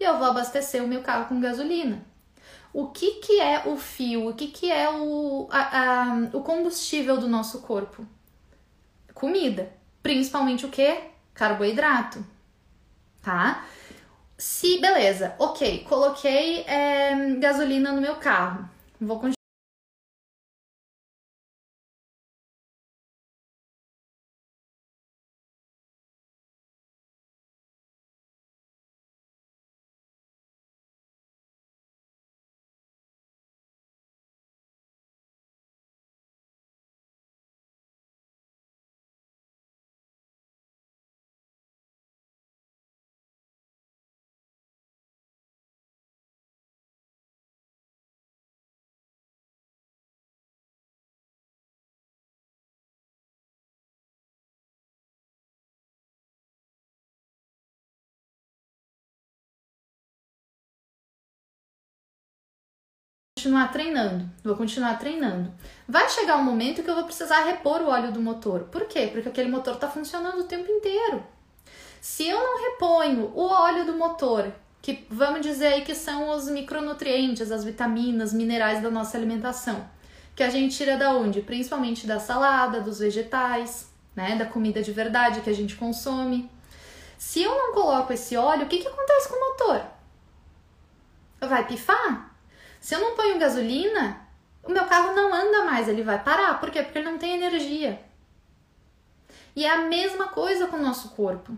[0.00, 2.04] e eu vou abastecer o meu carro com gasolina.
[2.72, 4.28] O que, que é o fio?
[4.28, 8.06] O que, que é o, a, a, o combustível do nosso corpo?
[9.14, 9.72] Comida.
[10.02, 11.00] Principalmente o que?
[11.34, 12.24] Carboidrato,
[13.22, 13.64] tá?
[14.36, 18.68] Se, beleza, ok, coloquei é, gasolina no meu carro,
[19.00, 19.18] vou
[63.50, 63.72] continuar.
[63.72, 65.52] treinando, vou continuar treinando.
[65.88, 68.64] Vai chegar um momento que eu vou precisar repor o óleo do motor.
[68.64, 69.08] Por quê?
[69.12, 71.24] Porque aquele motor está funcionando o tempo inteiro.
[72.00, 76.48] Se eu não reponho o óleo do motor, que vamos dizer aí que são os
[76.48, 79.88] micronutrientes, as vitaminas, minerais da nossa alimentação,
[80.34, 81.42] que a gente tira da onde?
[81.42, 86.50] Principalmente da salada, dos vegetais, né, da comida de verdade que a gente consome.
[87.18, 89.82] Se eu não coloco esse óleo, o que, que acontece com o motor?
[91.40, 92.27] Vai pifar?
[92.88, 94.18] Se eu não ponho gasolina,
[94.62, 96.58] o meu carro não anda mais, ele vai parar.
[96.58, 96.82] Por quê?
[96.82, 98.00] Porque ele não tem energia.
[99.54, 101.52] E é a mesma coisa com o nosso corpo.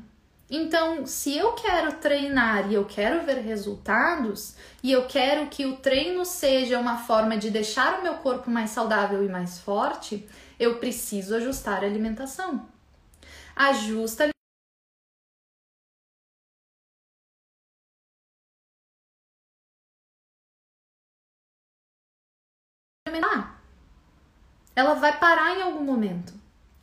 [0.50, 5.76] Então, se eu quero treinar e eu quero ver resultados, e eu quero que o
[5.76, 10.78] treino seja uma forma de deixar o meu corpo mais saudável e mais forte, eu
[10.78, 12.66] preciso ajustar a alimentação.
[13.54, 14.39] Ajusta a
[24.80, 26.32] Ela vai parar em algum momento.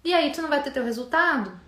[0.05, 1.59] E aí tu não vai ter teu resultado.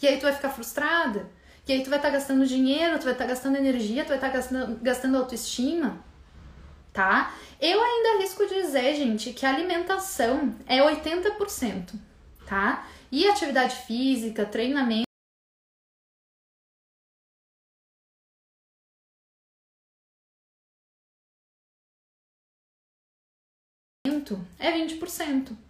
[0.00, 1.28] E aí tu vai ficar frustrada.
[1.68, 4.08] E aí tu vai estar tá gastando dinheiro, tu vai estar tá gastando energia, tu
[4.08, 6.02] vai estar tá gastando, gastando autoestima.
[6.94, 7.34] Tá?
[7.60, 11.92] Eu ainda arrisco dizer, gente, que a alimentação é 80%,
[12.46, 12.86] tá?
[13.12, 15.04] E atividade física, treinamento
[24.58, 25.65] é 20%.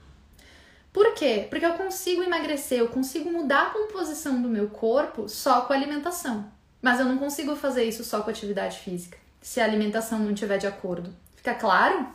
[0.96, 1.46] Por quê?
[1.50, 5.76] Porque eu consigo emagrecer, eu consigo mudar a composição do meu corpo só com a
[5.76, 6.50] alimentação.
[6.80, 10.56] Mas eu não consigo fazer isso só com atividade física, se a alimentação não estiver
[10.56, 11.14] de acordo.
[11.36, 12.08] Fica claro?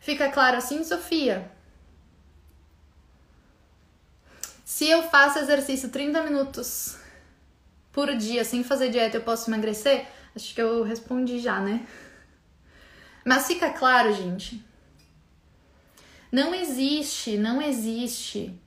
[0.00, 1.48] Fica claro assim, Sofia?
[4.64, 6.98] Se eu faço exercício 30 minutos
[7.92, 10.04] por dia sem fazer dieta, eu posso emagrecer?
[10.34, 11.86] Acho que eu respondi já, né?
[13.24, 14.66] Mas fica claro, gente,
[16.30, 18.58] não existe, não existe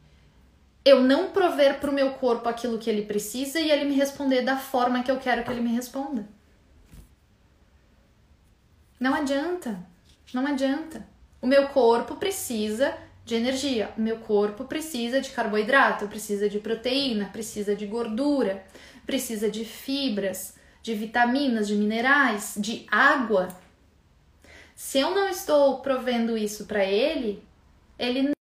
[0.83, 4.41] eu não prover para o meu corpo aquilo que ele precisa e ele me responder
[4.41, 6.27] da forma que eu quero que ele me responda.
[8.99, 9.79] Não adianta,
[10.33, 11.05] não adianta.
[11.41, 17.25] O meu corpo precisa de energia, o meu corpo precisa de carboidrato, precisa de proteína,
[17.25, 18.63] precisa de gordura,
[19.05, 23.49] precisa de fibras, de vitaminas, de minerais, de água.
[24.75, 27.43] Se eu não estou provendo isso para ele,
[28.01, 28.40] elinde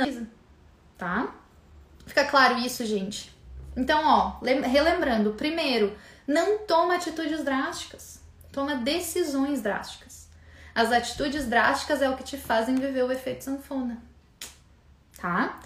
[0.00, 0.28] ele
[1.02, 1.34] tá?
[2.06, 3.36] Fica claro isso, gente?
[3.76, 8.20] Então, ó, relembrando, primeiro, não toma atitudes drásticas,
[8.52, 10.28] toma decisões drásticas.
[10.74, 14.00] As atitudes drásticas é o que te fazem viver o efeito sanfona,
[15.20, 15.58] tá?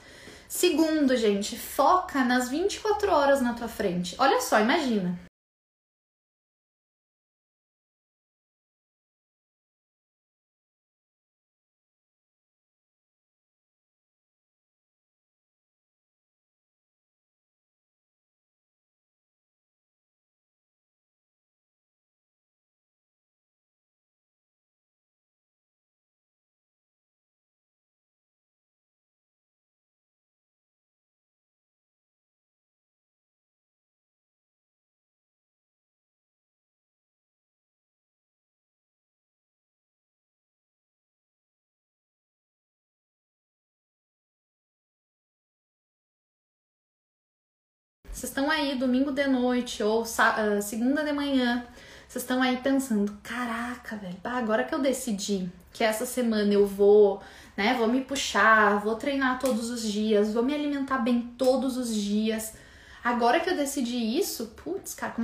[0.48, 4.14] Segundo, gente, foca nas 24 horas na tua frente.
[4.18, 5.18] Olha só, imagina.
[48.16, 51.66] Vocês estão aí domingo de noite ou uh, segunda de manhã,
[52.08, 57.22] vocês estão aí pensando, caraca, velho, agora que eu decidi que essa semana eu vou,
[57.58, 61.94] né, vou me puxar, vou treinar todos os dias, vou me alimentar bem todos os
[61.94, 62.54] dias.
[63.04, 65.14] Agora que eu decidi isso, putz, cara,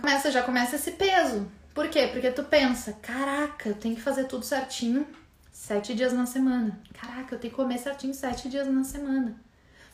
[0.00, 1.48] começa, já começa esse peso.
[1.76, 2.08] Por quê?
[2.10, 5.06] Porque tu pensa, caraca, eu tenho que fazer tudo certinho
[5.52, 6.80] sete dias na semana.
[6.94, 9.38] Caraca, eu tenho que comer certinho sete dias na semana.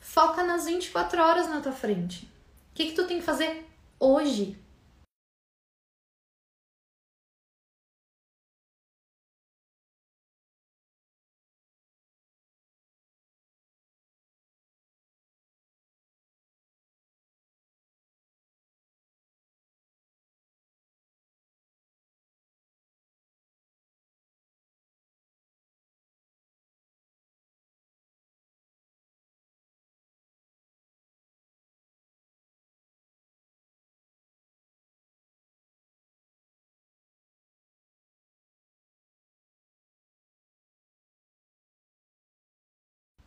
[0.00, 2.26] Foca nas 24 horas na tua frente.
[2.70, 3.66] O que, que tu tem que fazer
[3.98, 4.56] hoje?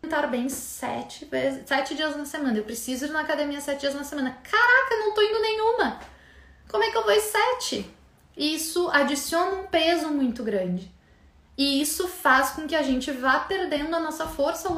[0.05, 2.57] Alimentar bem sete, vezes, sete dias na semana.
[2.57, 4.37] Eu preciso ir na academia sete dias na semana.
[4.43, 5.99] Caraca, não tô indo nenhuma.
[6.69, 7.89] Como é que eu vou ir sete?
[8.37, 10.93] Isso adiciona um peso muito grande.
[11.57, 14.69] E isso faz com que a gente vá perdendo a nossa força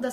[0.00, 0.10] da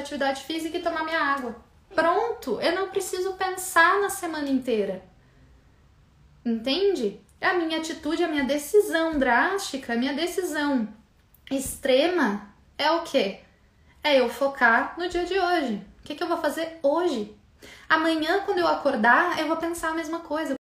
[0.00, 1.67] atividade física e tomar minha água.
[1.94, 5.02] Pronto, eu não preciso pensar na semana inteira.
[6.44, 7.20] Entende?
[7.40, 10.88] A minha atitude, a minha decisão drástica, a minha decisão
[11.50, 13.40] extrema é o quê?
[14.02, 15.82] É eu focar no dia de hoje.
[16.00, 17.36] O que, que eu vou fazer hoje?
[17.88, 20.57] Amanhã, quando eu acordar, eu vou pensar a mesma coisa.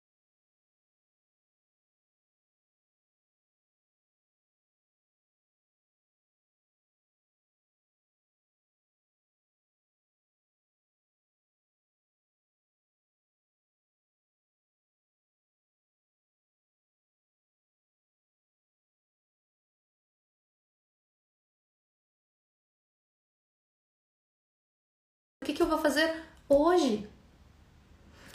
[25.75, 27.09] Vou fazer hoje?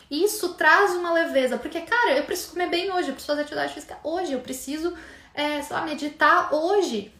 [0.09, 3.73] Isso traz uma leveza, porque, cara, eu preciso comer bem hoje, eu preciso fazer atividade
[3.73, 4.97] física hoje, eu preciso,
[5.33, 7.13] é, sei lá, meditar hoje.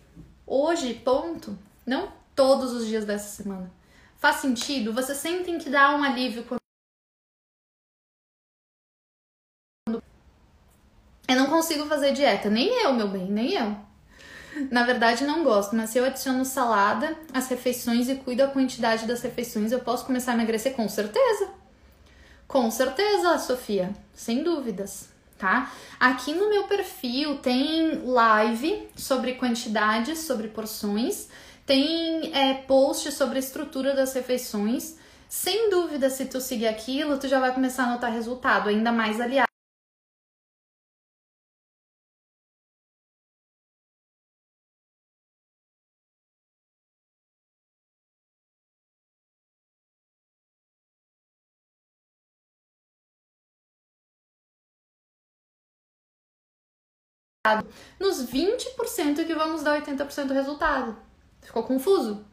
[0.45, 1.57] Hoje, ponto.
[1.85, 3.71] Não todos os dias dessa semana.
[4.17, 4.93] Faz sentido?
[4.93, 6.59] Vocês sentem que dá um alívio quando.
[11.27, 13.88] Eu não consigo fazer dieta, nem eu, meu bem, nem eu.
[14.71, 19.05] Na verdade, não gosto, mas se eu adiciono salada às refeições e cuido a quantidade
[19.05, 21.49] das refeições, eu posso começar a emagrecer com certeza.
[22.47, 25.71] Com certeza, Sofia, sem dúvidas, tá?
[25.99, 31.27] Aqui no meu perfil tem live sobre quantidades, sobre porções,
[31.65, 34.97] tem é, post sobre a estrutura das refeições.
[35.27, 39.21] Sem dúvida, se tu seguir aquilo, tu já vai começar a notar resultado, ainda mais
[39.21, 39.48] aliado
[57.99, 60.97] nos 20% que vamos dar 80% do resultado.
[61.41, 62.25] Ficou confuso?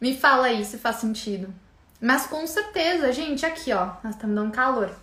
[0.00, 1.52] Me fala aí se faz sentido.
[2.00, 4.94] Mas com certeza, gente, aqui ó, nós estamos dando calor.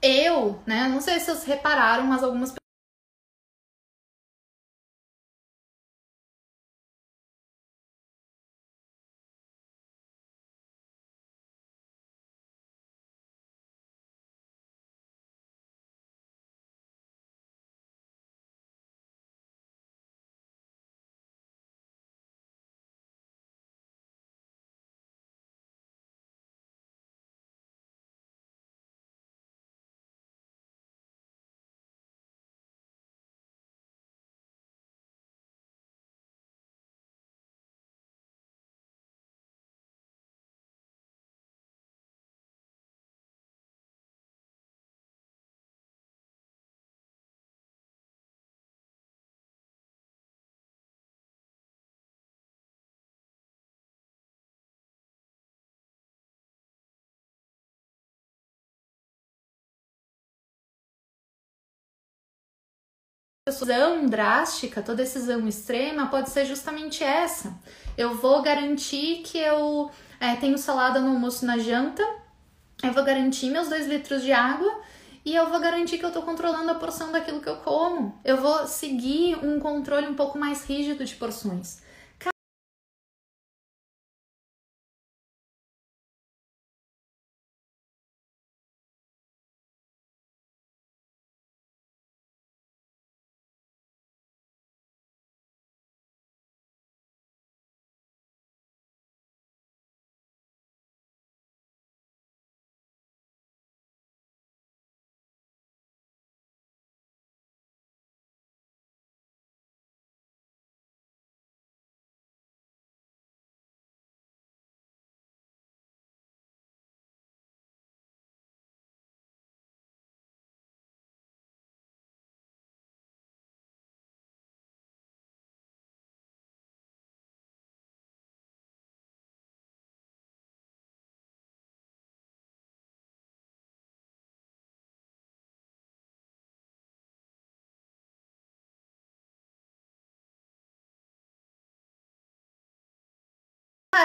[0.00, 2.54] Eu, né, não sei se vocês repararam, mas algumas
[63.50, 67.52] decisão drástica, toda decisão extrema pode ser justamente essa.
[67.96, 72.02] Eu vou garantir que eu é, tenho salada no almoço na janta,
[72.82, 74.80] eu vou garantir meus dois litros de água
[75.24, 78.18] e eu vou garantir que eu tô controlando a porção daquilo que eu como.
[78.24, 81.82] Eu vou seguir um controle um pouco mais rígido de porções.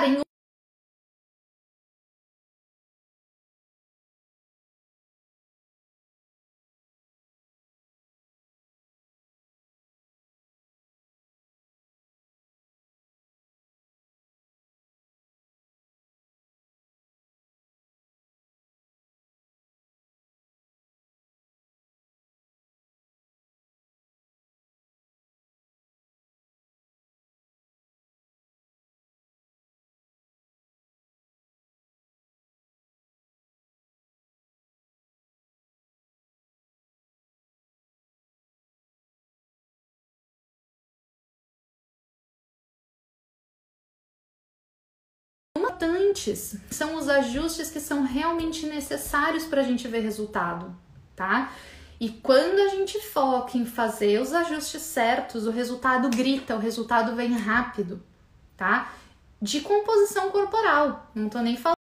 [0.03, 0.34] Em
[45.57, 50.75] importantes, são os ajustes que são realmente necessários para a gente ver resultado,
[51.15, 51.51] tá?
[51.99, 57.15] E quando a gente foca em fazer os ajustes certos, o resultado grita, o resultado
[57.15, 58.03] vem rápido,
[58.57, 58.93] tá?
[59.41, 61.74] De composição corporal, não tô nem falando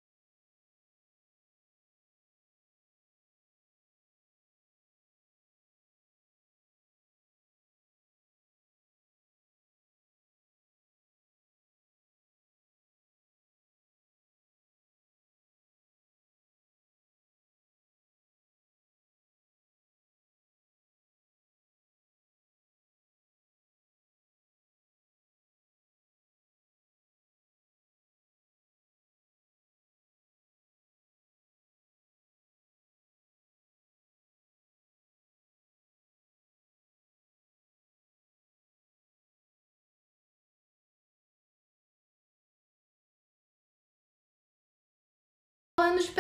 [45.92, 46.12] anos de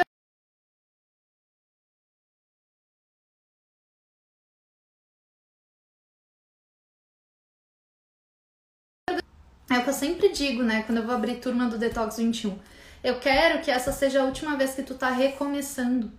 [9.69, 10.84] É o que eu sempre digo, né?
[10.84, 12.59] Quando eu vou abrir turma do Detox 21.
[13.01, 16.11] Eu quero que essa seja a última vez que tu tá recomeçando.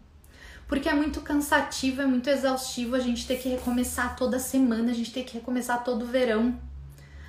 [0.66, 4.94] Porque é muito cansativo, é muito exaustivo a gente ter que recomeçar toda semana, a
[4.94, 6.58] gente ter que recomeçar todo verão.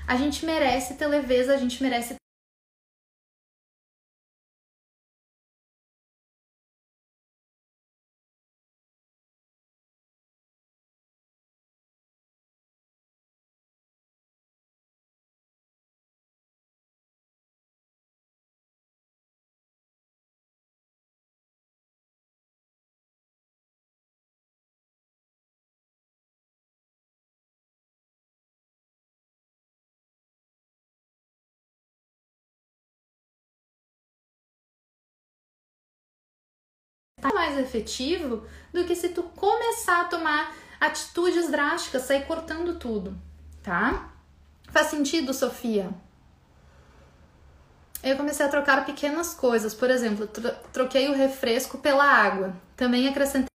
[0.07, 2.15] A gente merece ter leveza, a gente merece
[37.32, 43.15] mais efetivo do que se tu começar a tomar atitudes drásticas, sair cortando tudo,
[43.61, 44.09] tá?
[44.69, 45.89] Faz sentido, Sofia?
[48.01, 50.28] Eu comecei a trocar pequenas coisas, por exemplo,
[50.74, 52.53] troquei o refresco pela água.
[52.76, 53.53] Também acrescentei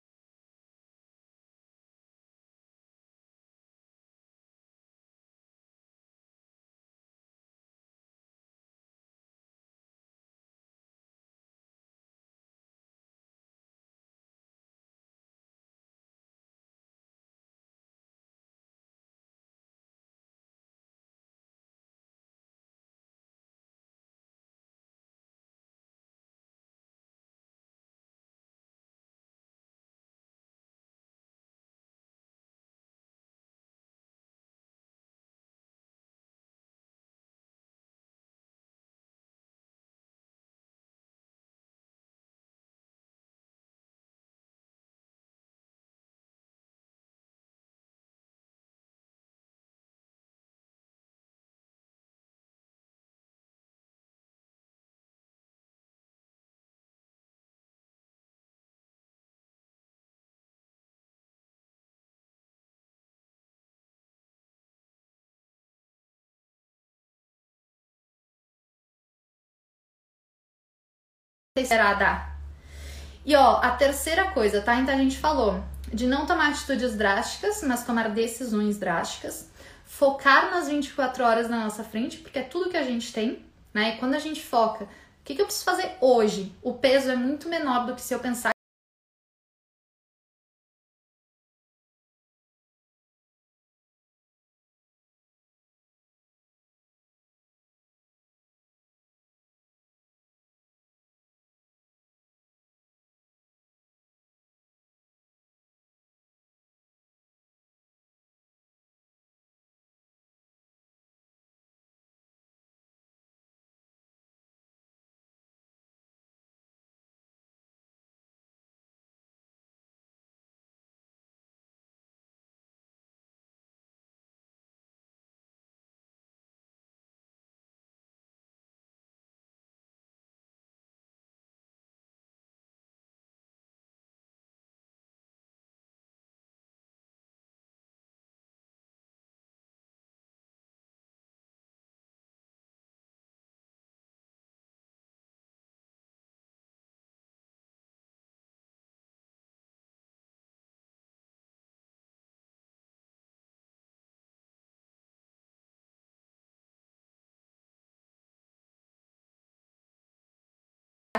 [71.61, 72.25] esperada.
[73.25, 74.75] E ó, a terceira coisa, tá?
[74.75, 79.49] Então a gente falou de não tomar atitudes drásticas, mas tomar decisões drásticas.
[79.85, 83.95] Focar nas 24 horas na nossa frente, porque é tudo que a gente tem, né?
[83.95, 84.87] E quando a gente foca, o
[85.23, 86.55] que, que eu preciso fazer hoje?
[86.61, 88.51] O peso é muito menor do que se eu pensar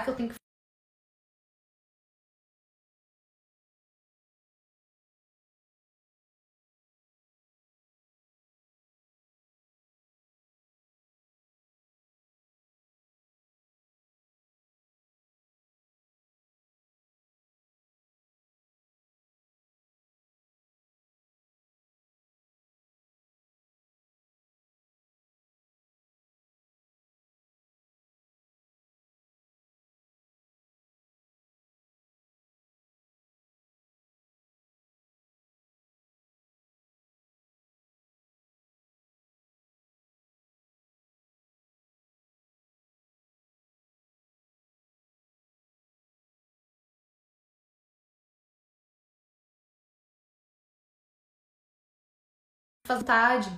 [0.01, 0.47] que eu tenho que
[52.97, 53.51] vontade,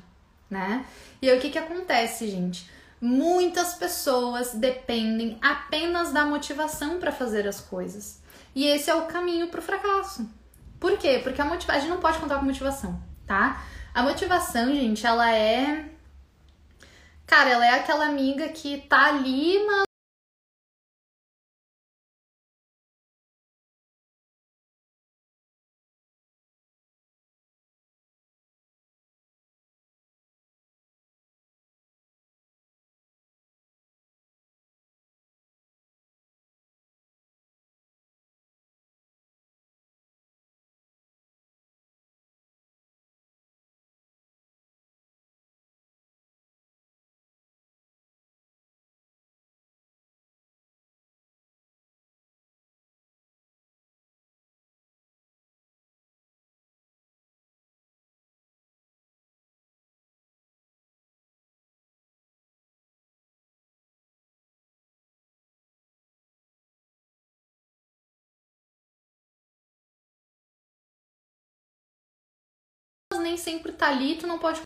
[0.48, 0.84] né?
[1.20, 2.68] E aí o que que acontece, gente?
[3.00, 8.20] Muitas pessoas dependem apenas da motivação para fazer as coisas.
[8.54, 10.28] E esse é o caminho para o fracasso.
[10.78, 11.20] Por quê?
[11.22, 13.62] Porque a motivação, a gente não pode contar com motivação, tá?
[13.94, 15.90] A motivação, gente, ela é
[17.30, 19.84] Cara, ela é aquela amiga que tá ali, mas
[73.40, 74.60] sempre tá ali, tu não pode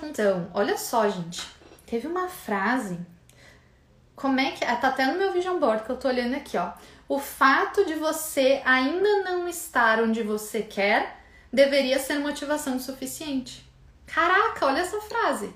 [0.00, 1.44] Então, olha só, gente.
[1.84, 3.00] Teve uma frase.
[4.14, 4.64] Como é que.
[4.64, 6.72] Ah, tá até no meu vision board que eu tô olhando aqui, ó.
[7.08, 11.20] O fato de você ainda não estar onde você quer
[11.52, 13.68] deveria ser motivação suficiente.
[14.06, 15.52] Caraca, olha essa frase.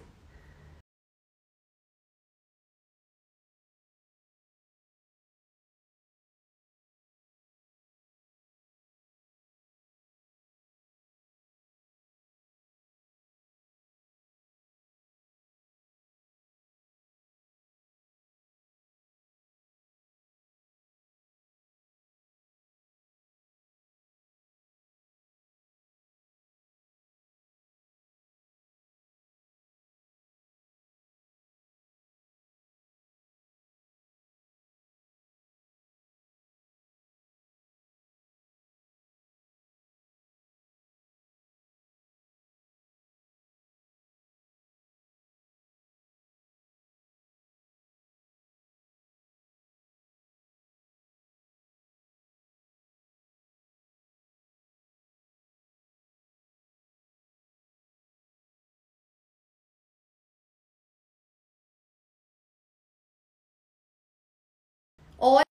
[65.23, 65.45] Olha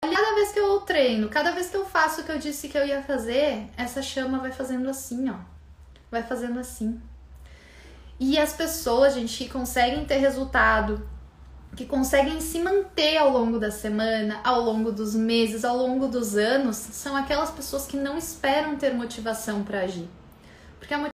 [0.00, 2.78] cada vez que eu treino, cada vez que eu faço o que eu disse que
[2.78, 5.36] eu ia fazer, essa chama vai fazendo assim, ó.
[6.10, 7.00] Vai fazendo assim.
[8.24, 11.04] E as pessoas, gente, que conseguem ter resultado,
[11.74, 16.36] que conseguem se manter ao longo da semana, ao longo dos meses, ao longo dos
[16.36, 20.08] anos, são aquelas pessoas que não esperam ter motivação para agir.
[20.78, 21.11] Porque a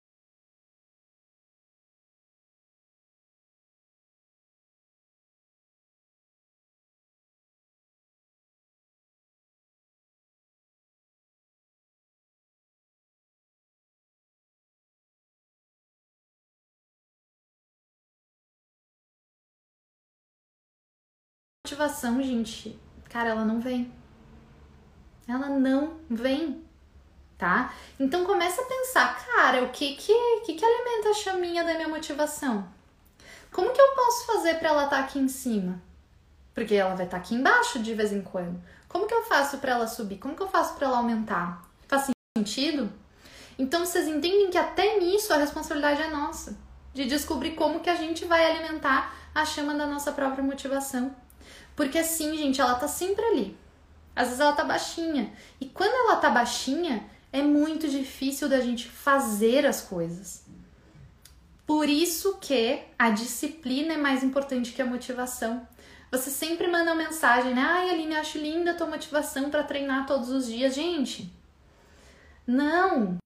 [21.67, 23.91] motivação, gente, cara, ela não vem.
[25.27, 26.63] Ela não vem,
[27.37, 27.73] tá?
[27.99, 30.13] Então começa a pensar, cara, o que que,
[30.45, 32.65] que, que alimenta a chaminha da minha motivação?
[33.51, 35.81] Como que eu posso fazer para ela estar tá aqui em cima?
[36.53, 38.63] Porque ela vai estar tá aqui embaixo de vez em quando.
[38.87, 40.19] Como que eu faço para ela subir?
[40.19, 41.67] Como que eu faço para ela aumentar?
[41.85, 42.89] Faz sentido?
[43.59, 46.57] Então vocês entendem que até nisso a responsabilidade é nossa,
[46.93, 51.13] de descobrir como que a gente vai alimentar a chama da nossa própria motivação.
[51.77, 53.57] Porque assim, gente, ela tá sempre ali.
[54.15, 55.31] Às vezes ela tá baixinha.
[55.61, 60.43] E quando ela tá baixinha, é muito difícil da gente fazer as coisas.
[61.67, 65.67] Por isso que a disciplina é mais importante que a motivação.
[66.11, 67.61] Você sempre manda uma mensagem, né?
[67.61, 70.73] Ai, Aline, acho linda a tua motivação para treinar todos os dias.
[70.73, 71.31] Gente,
[72.47, 73.19] não!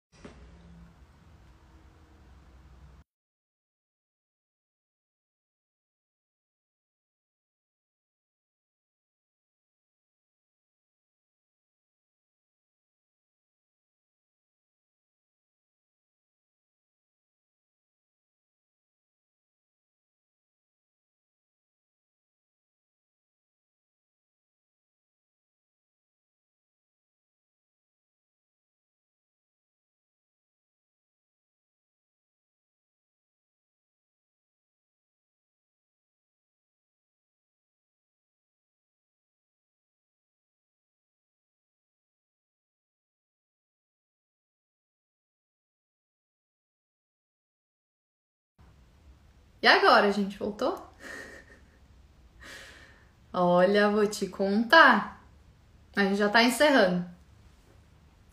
[49.61, 50.91] E agora, gente, voltou?
[53.31, 55.23] Olha, vou te contar.
[55.95, 57.05] A gente já tá encerrando.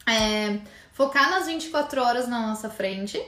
[0.09, 0.61] É,
[0.93, 3.23] focar nas 24 horas na nossa frente,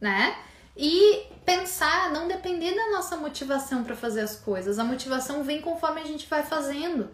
[0.00, 0.36] né?
[0.76, 4.78] E pensar, não depender da nossa motivação para fazer as coisas.
[4.78, 7.08] A motivação vem conforme a gente vai fazendo.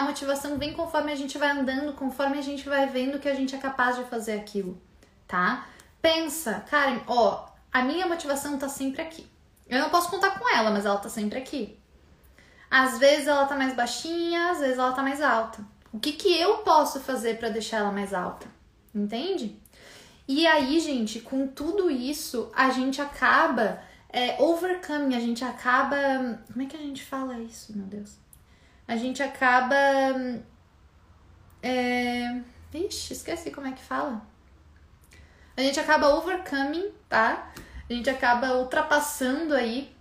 [0.00, 3.34] A motivação vem conforme a gente vai andando, conforme a gente vai vendo que a
[3.34, 4.80] gente é capaz de fazer aquilo,
[5.28, 5.66] tá?
[6.00, 9.26] Pensa, Karen, ó, a minha motivação tá sempre aqui.
[9.68, 11.78] Eu não posso contar com ela, mas ela tá sempre aqui.
[12.70, 15.62] Às vezes ela tá mais baixinha, às vezes ela tá mais alta.
[15.92, 18.46] O que que eu posso fazer para deixar ela mais alta?
[18.94, 19.60] Entende?
[20.26, 25.96] E aí, gente, com tudo isso, a gente acaba é, overcoming, a gente acaba.
[26.50, 28.18] Como é que a gente fala isso, meu Deus?
[28.90, 29.76] A gente acaba.
[31.62, 32.40] É...
[32.74, 34.20] Ixi, esqueci como é que fala.
[35.56, 37.52] A gente acaba overcoming, tá?
[37.88, 39.94] A gente acaba ultrapassando aí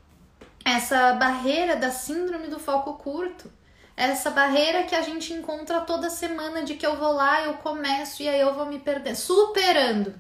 [0.65, 3.51] essa barreira da síndrome do foco curto.
[3.95, 8.23] Essa barreira que a gente encontra toda semana de que eu vou lá, eu começo
[8.23, 9.15] e aí eu vou me perder.
[9.15, 10.15] Superando.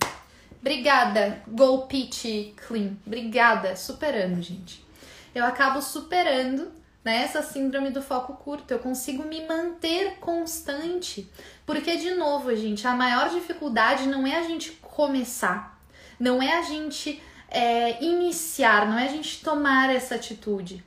[0.61, 2.97] Obrigada, Go Clean.
[3.03, 4.85] Obrigada, superando, gente.
[5.33, 11.29] Eu acabo superando nessa síndrome do foco curto, eu consigo me manter constante.
[11.65, 15.79] Porque, de novo, gente, a maior dificuldade não é a gente começar,
[16.19, 17.21] não é a gente
[17.51, 20.83] é iniciar, não é a gente tomar essa atitude,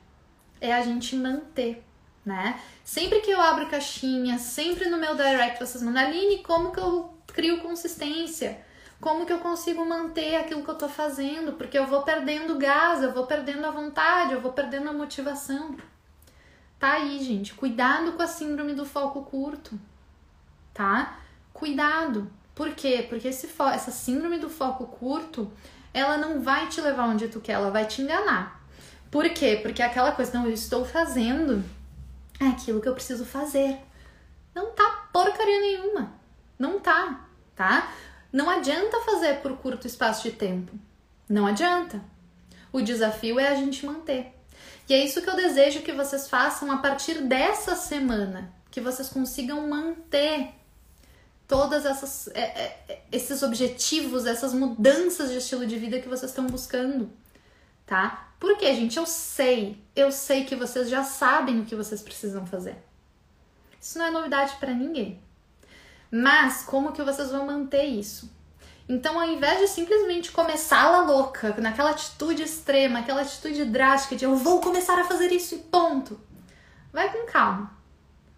[0.60, 1.82] é a gente manter,
[2.24, 2.60] né?
[2.84, 7.12] Sempre que eu abro caixinha, sempre no meu direct vocês mandam, Aline, como que eu
[7.26, 8.60] crio consistência?
[9.00, 11.54] Como que eu consigo manter aquilo que eu tô fazendo?
[11.54, 15.76] Porque eu vou perdendo gás, eu vou perdendo a vontade, eu vou perdendo a motivação.
[16.82, 17.54] Tá aí, gente.
[17.54, 19.78] Cuidado com a síndrome do foco curto,
[20.74, 21.16] tá?
[21.52, 22.28] Cuidado.
[22.56, 23.06] Por quê?
[23.08, 25.48] Porque esse essa síndrome do foco curto,
[25.94, 28.66] ela não vai te levar onde tu quer, ela vai te enganar.
[29.12, 29.60] Por quê?
[29.62, 31.62] Porque aquela coisa, não, eu estou fazendo
[32.40, 33.78] aquilo que eu preciso fazer.
[34.52, 36.12] Não tá porcaria nenhuma.
[36.58, 37.92] Não tá, tá?
[38.32, 40.72] Não adianta fazer por curto espaço de tempo.
[41.28, 42.02] Não adianta.
[42.72, 44.41] O desafio é a gente manter.
[44.92, 49.08] E é isso que eu desejo que vocês façam a partir dessa semana, que vocês
[49.08, 50.50] consigam manter
[51.48, 56.46] todas essas é, é, esses objetivos, essas mudanças de estilo de vida que vocês estão
[56.46, 57.10] buscando,
[57.86, 58.34] tá?
[58.38, 62.76] Porque, gente, eu sei, eu sei que vocês já sabem o que vocês precisam fazer.
[63.80, 65.22] Isso não é novidade para ninguém.
[66.10, 68.30] Mas como que vocês vão manter isso?
[68.92, 74.26] Então, ao invés de simplesmente começar lá louca, naquela atitude extrema, aquela atitude drástica de
[74.26, 76.20] eu vou começar a fazer isso e ponto,
[76.92, 77.72] vai com calma.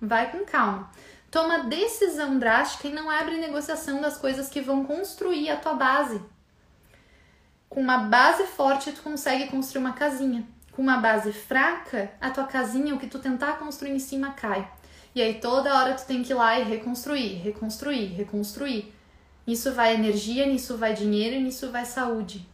[0.00, 0.92] Vai com calma.
[1.28, 6.22] Toma decisão drástica e não abre negociação das coisas que vão construir a tua base.
[7.68, 10.46] Com uma base forte, tu consegue construir uma casinha.
[10.70, 14.70] Com uma base fraca, a tua casinha, o que tu tentar construir em cima, cai.
[15.16, 18.94] E aí toda hora tu tem que ir lá e reconstruir, reconstruir, reconstruir.
[19.46, 22.48] Nisso vai energia, nisso vai dinheiro, nisso vai saúde.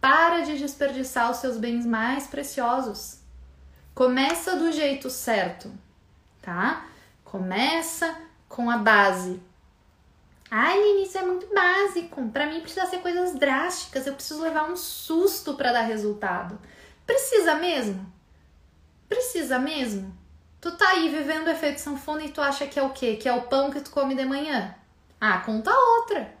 [0.00, 3.20] Para de desperdiçar os seus bens mais preciosos.
[3.94, 5.72] Começa do jeito certo,
[6.40, 6.86] tá?
[7.24, 8.16] Começa
[8.48, 9.40] com a base.
[10.50, 12.28] Ai, Nini, isso é muito básico.
[12.28, 14.06] Para mim precisa ser coisas drásticas.
[14.06, 16.58] Eu preciso levar um susto para dar resultado.
[17.06, 18.12] Precisa mesmo?
[19.08, 20.14] Precisa mesmo?
[20.60, 23.16] Tu tá aí vivendo o efeito sanfona e tu acha que é o quê?
[23.16, 24.74] Que é o pão que tu come de manhã?
[25.24, 26.34] Ah, conta outra.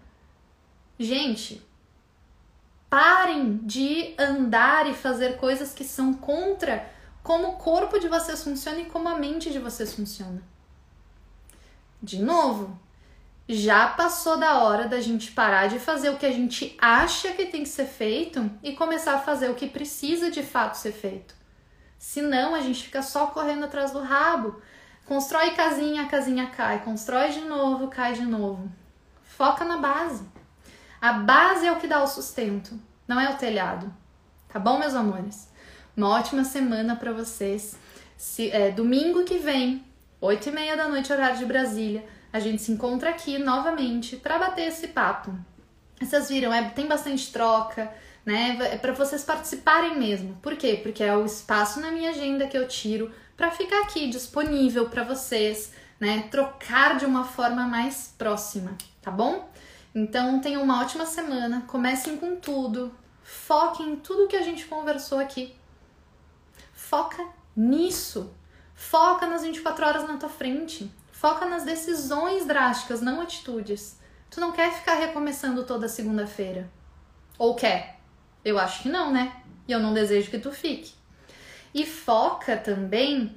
[0.98, 1.64] Gente,
[2.90, 6.90] parem de andar e fazer coisas que são contra
[7.22, 10.42] como o corpo de vocês funciona e como a mente de vocês funciona.
[12.02, 12.76] De novo,
[13.48, 17.46] já passou da hora da gente parar de fazer o que a gente acha que
[17.46, 21.36] tem que ser feito e começar a fazer o que precisa de fato ser feito.
[21.96, 24.60] Senão a gente fica só correndo atrás do rabo.
[25.12, 26.82] Constrói casinha, a casinha cai.
[26.82, 28.72] Constrói de novo, cai de novo.
[29.22, 30.24] Foca na base.
[30.98, 33.92] A base é o que dá o sustento, não é o telhado.
[34.48, 35.50] Tá bom, meus amores?
[35.94, 37.76] Uma ótima semana para vocês.
[38.16, 39.84] Se, é, domingo que vem,
[40.18, 44.38] 8 e meia da noite, horário de Brasília, a gente se encontra aqui novamente para
[44.38, 45.38] bater esse papo.
[46.00, 47.92] Vocês viram, é, tem bastante troca,
[48.24, 48.56] né?
[48.72, 50.38] É para vocês participarem mesmo.
[50.40, 50.80] Por quê?
[50.82, 55.04] Porque é o espaço na minha agenda que eu tiro para ficar aqui disponível para
[55.04, 56.28] vocês, né?
[56.30, 59.50] Trocar de uma forma mais próxima, tá bom?
[59.94, 65.18] Então tenham uma ótima semana, comecem com tudo, foquem em tudo que a gente conversou
[65.18, 65.54] aqui.
[66.72, 67.26] Foca
[67.56, 68.34] nisso.
[68.74, 70.90] Foca nas 24 horas na tua frente.
[71.10, 73.98] Foca nas decisões drásticas, não atitudes.
[74.28, 76.70] Tu não quer ficar recomeçando toda segunda-feira.
[77.38, 78.00] Ou quer?
[78.44, 79.40] Eu acho que não, né?
[79.68, 80.94] E eu não desejo que tu fique.
[81.74, 83.34] E foca também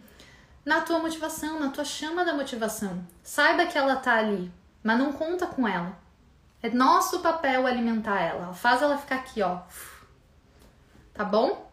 [0.65, 3.05] na tua motivação, na tua chama da motivação.
[3.23, 4.51] Saiba que ela tá ali,
[4.83, 5.97] mas não conta com ela.
[6.61, 8.53] É nosso papel alimentar ela.
[8.53, 9.59] Faz ela ficar aqui, ó.
[11.13, 11.71] Tá bom?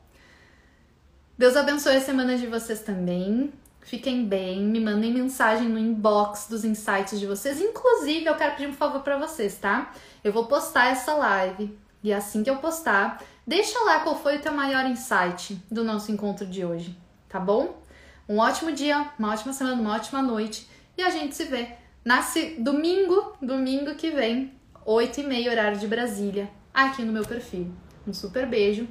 [1.37, 3.53] Deus abençoe a semana de vocês também.
[3.81, 7.61] Fiquem bem, me mandem mensagem no inbox dos insights de vocês.
[7.61, 9.93] Inclusive, eu quero pedir um favor para vocês, tá?
[10.23, 14.41] Eu vou postar essa live e assim que eu postar, deixa lá qual foi o
[14.41, 16.97] teu maior insight do nosso encontro de hoje,
[17.29, 17.83] tá bom?
[18.29, 22.57] Um ótimo dia, uma ótima semana, uma ótima noite e a gente se vê nasce
[22.59, 24.53] domingo, domingo que vem,
[24.85, 27.73] 8 e meia horário de Brasília, aqui no meu perfil.
[28.07, 28.89] Um super beijo,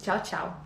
[0.00, 0.65] tchau, tchau!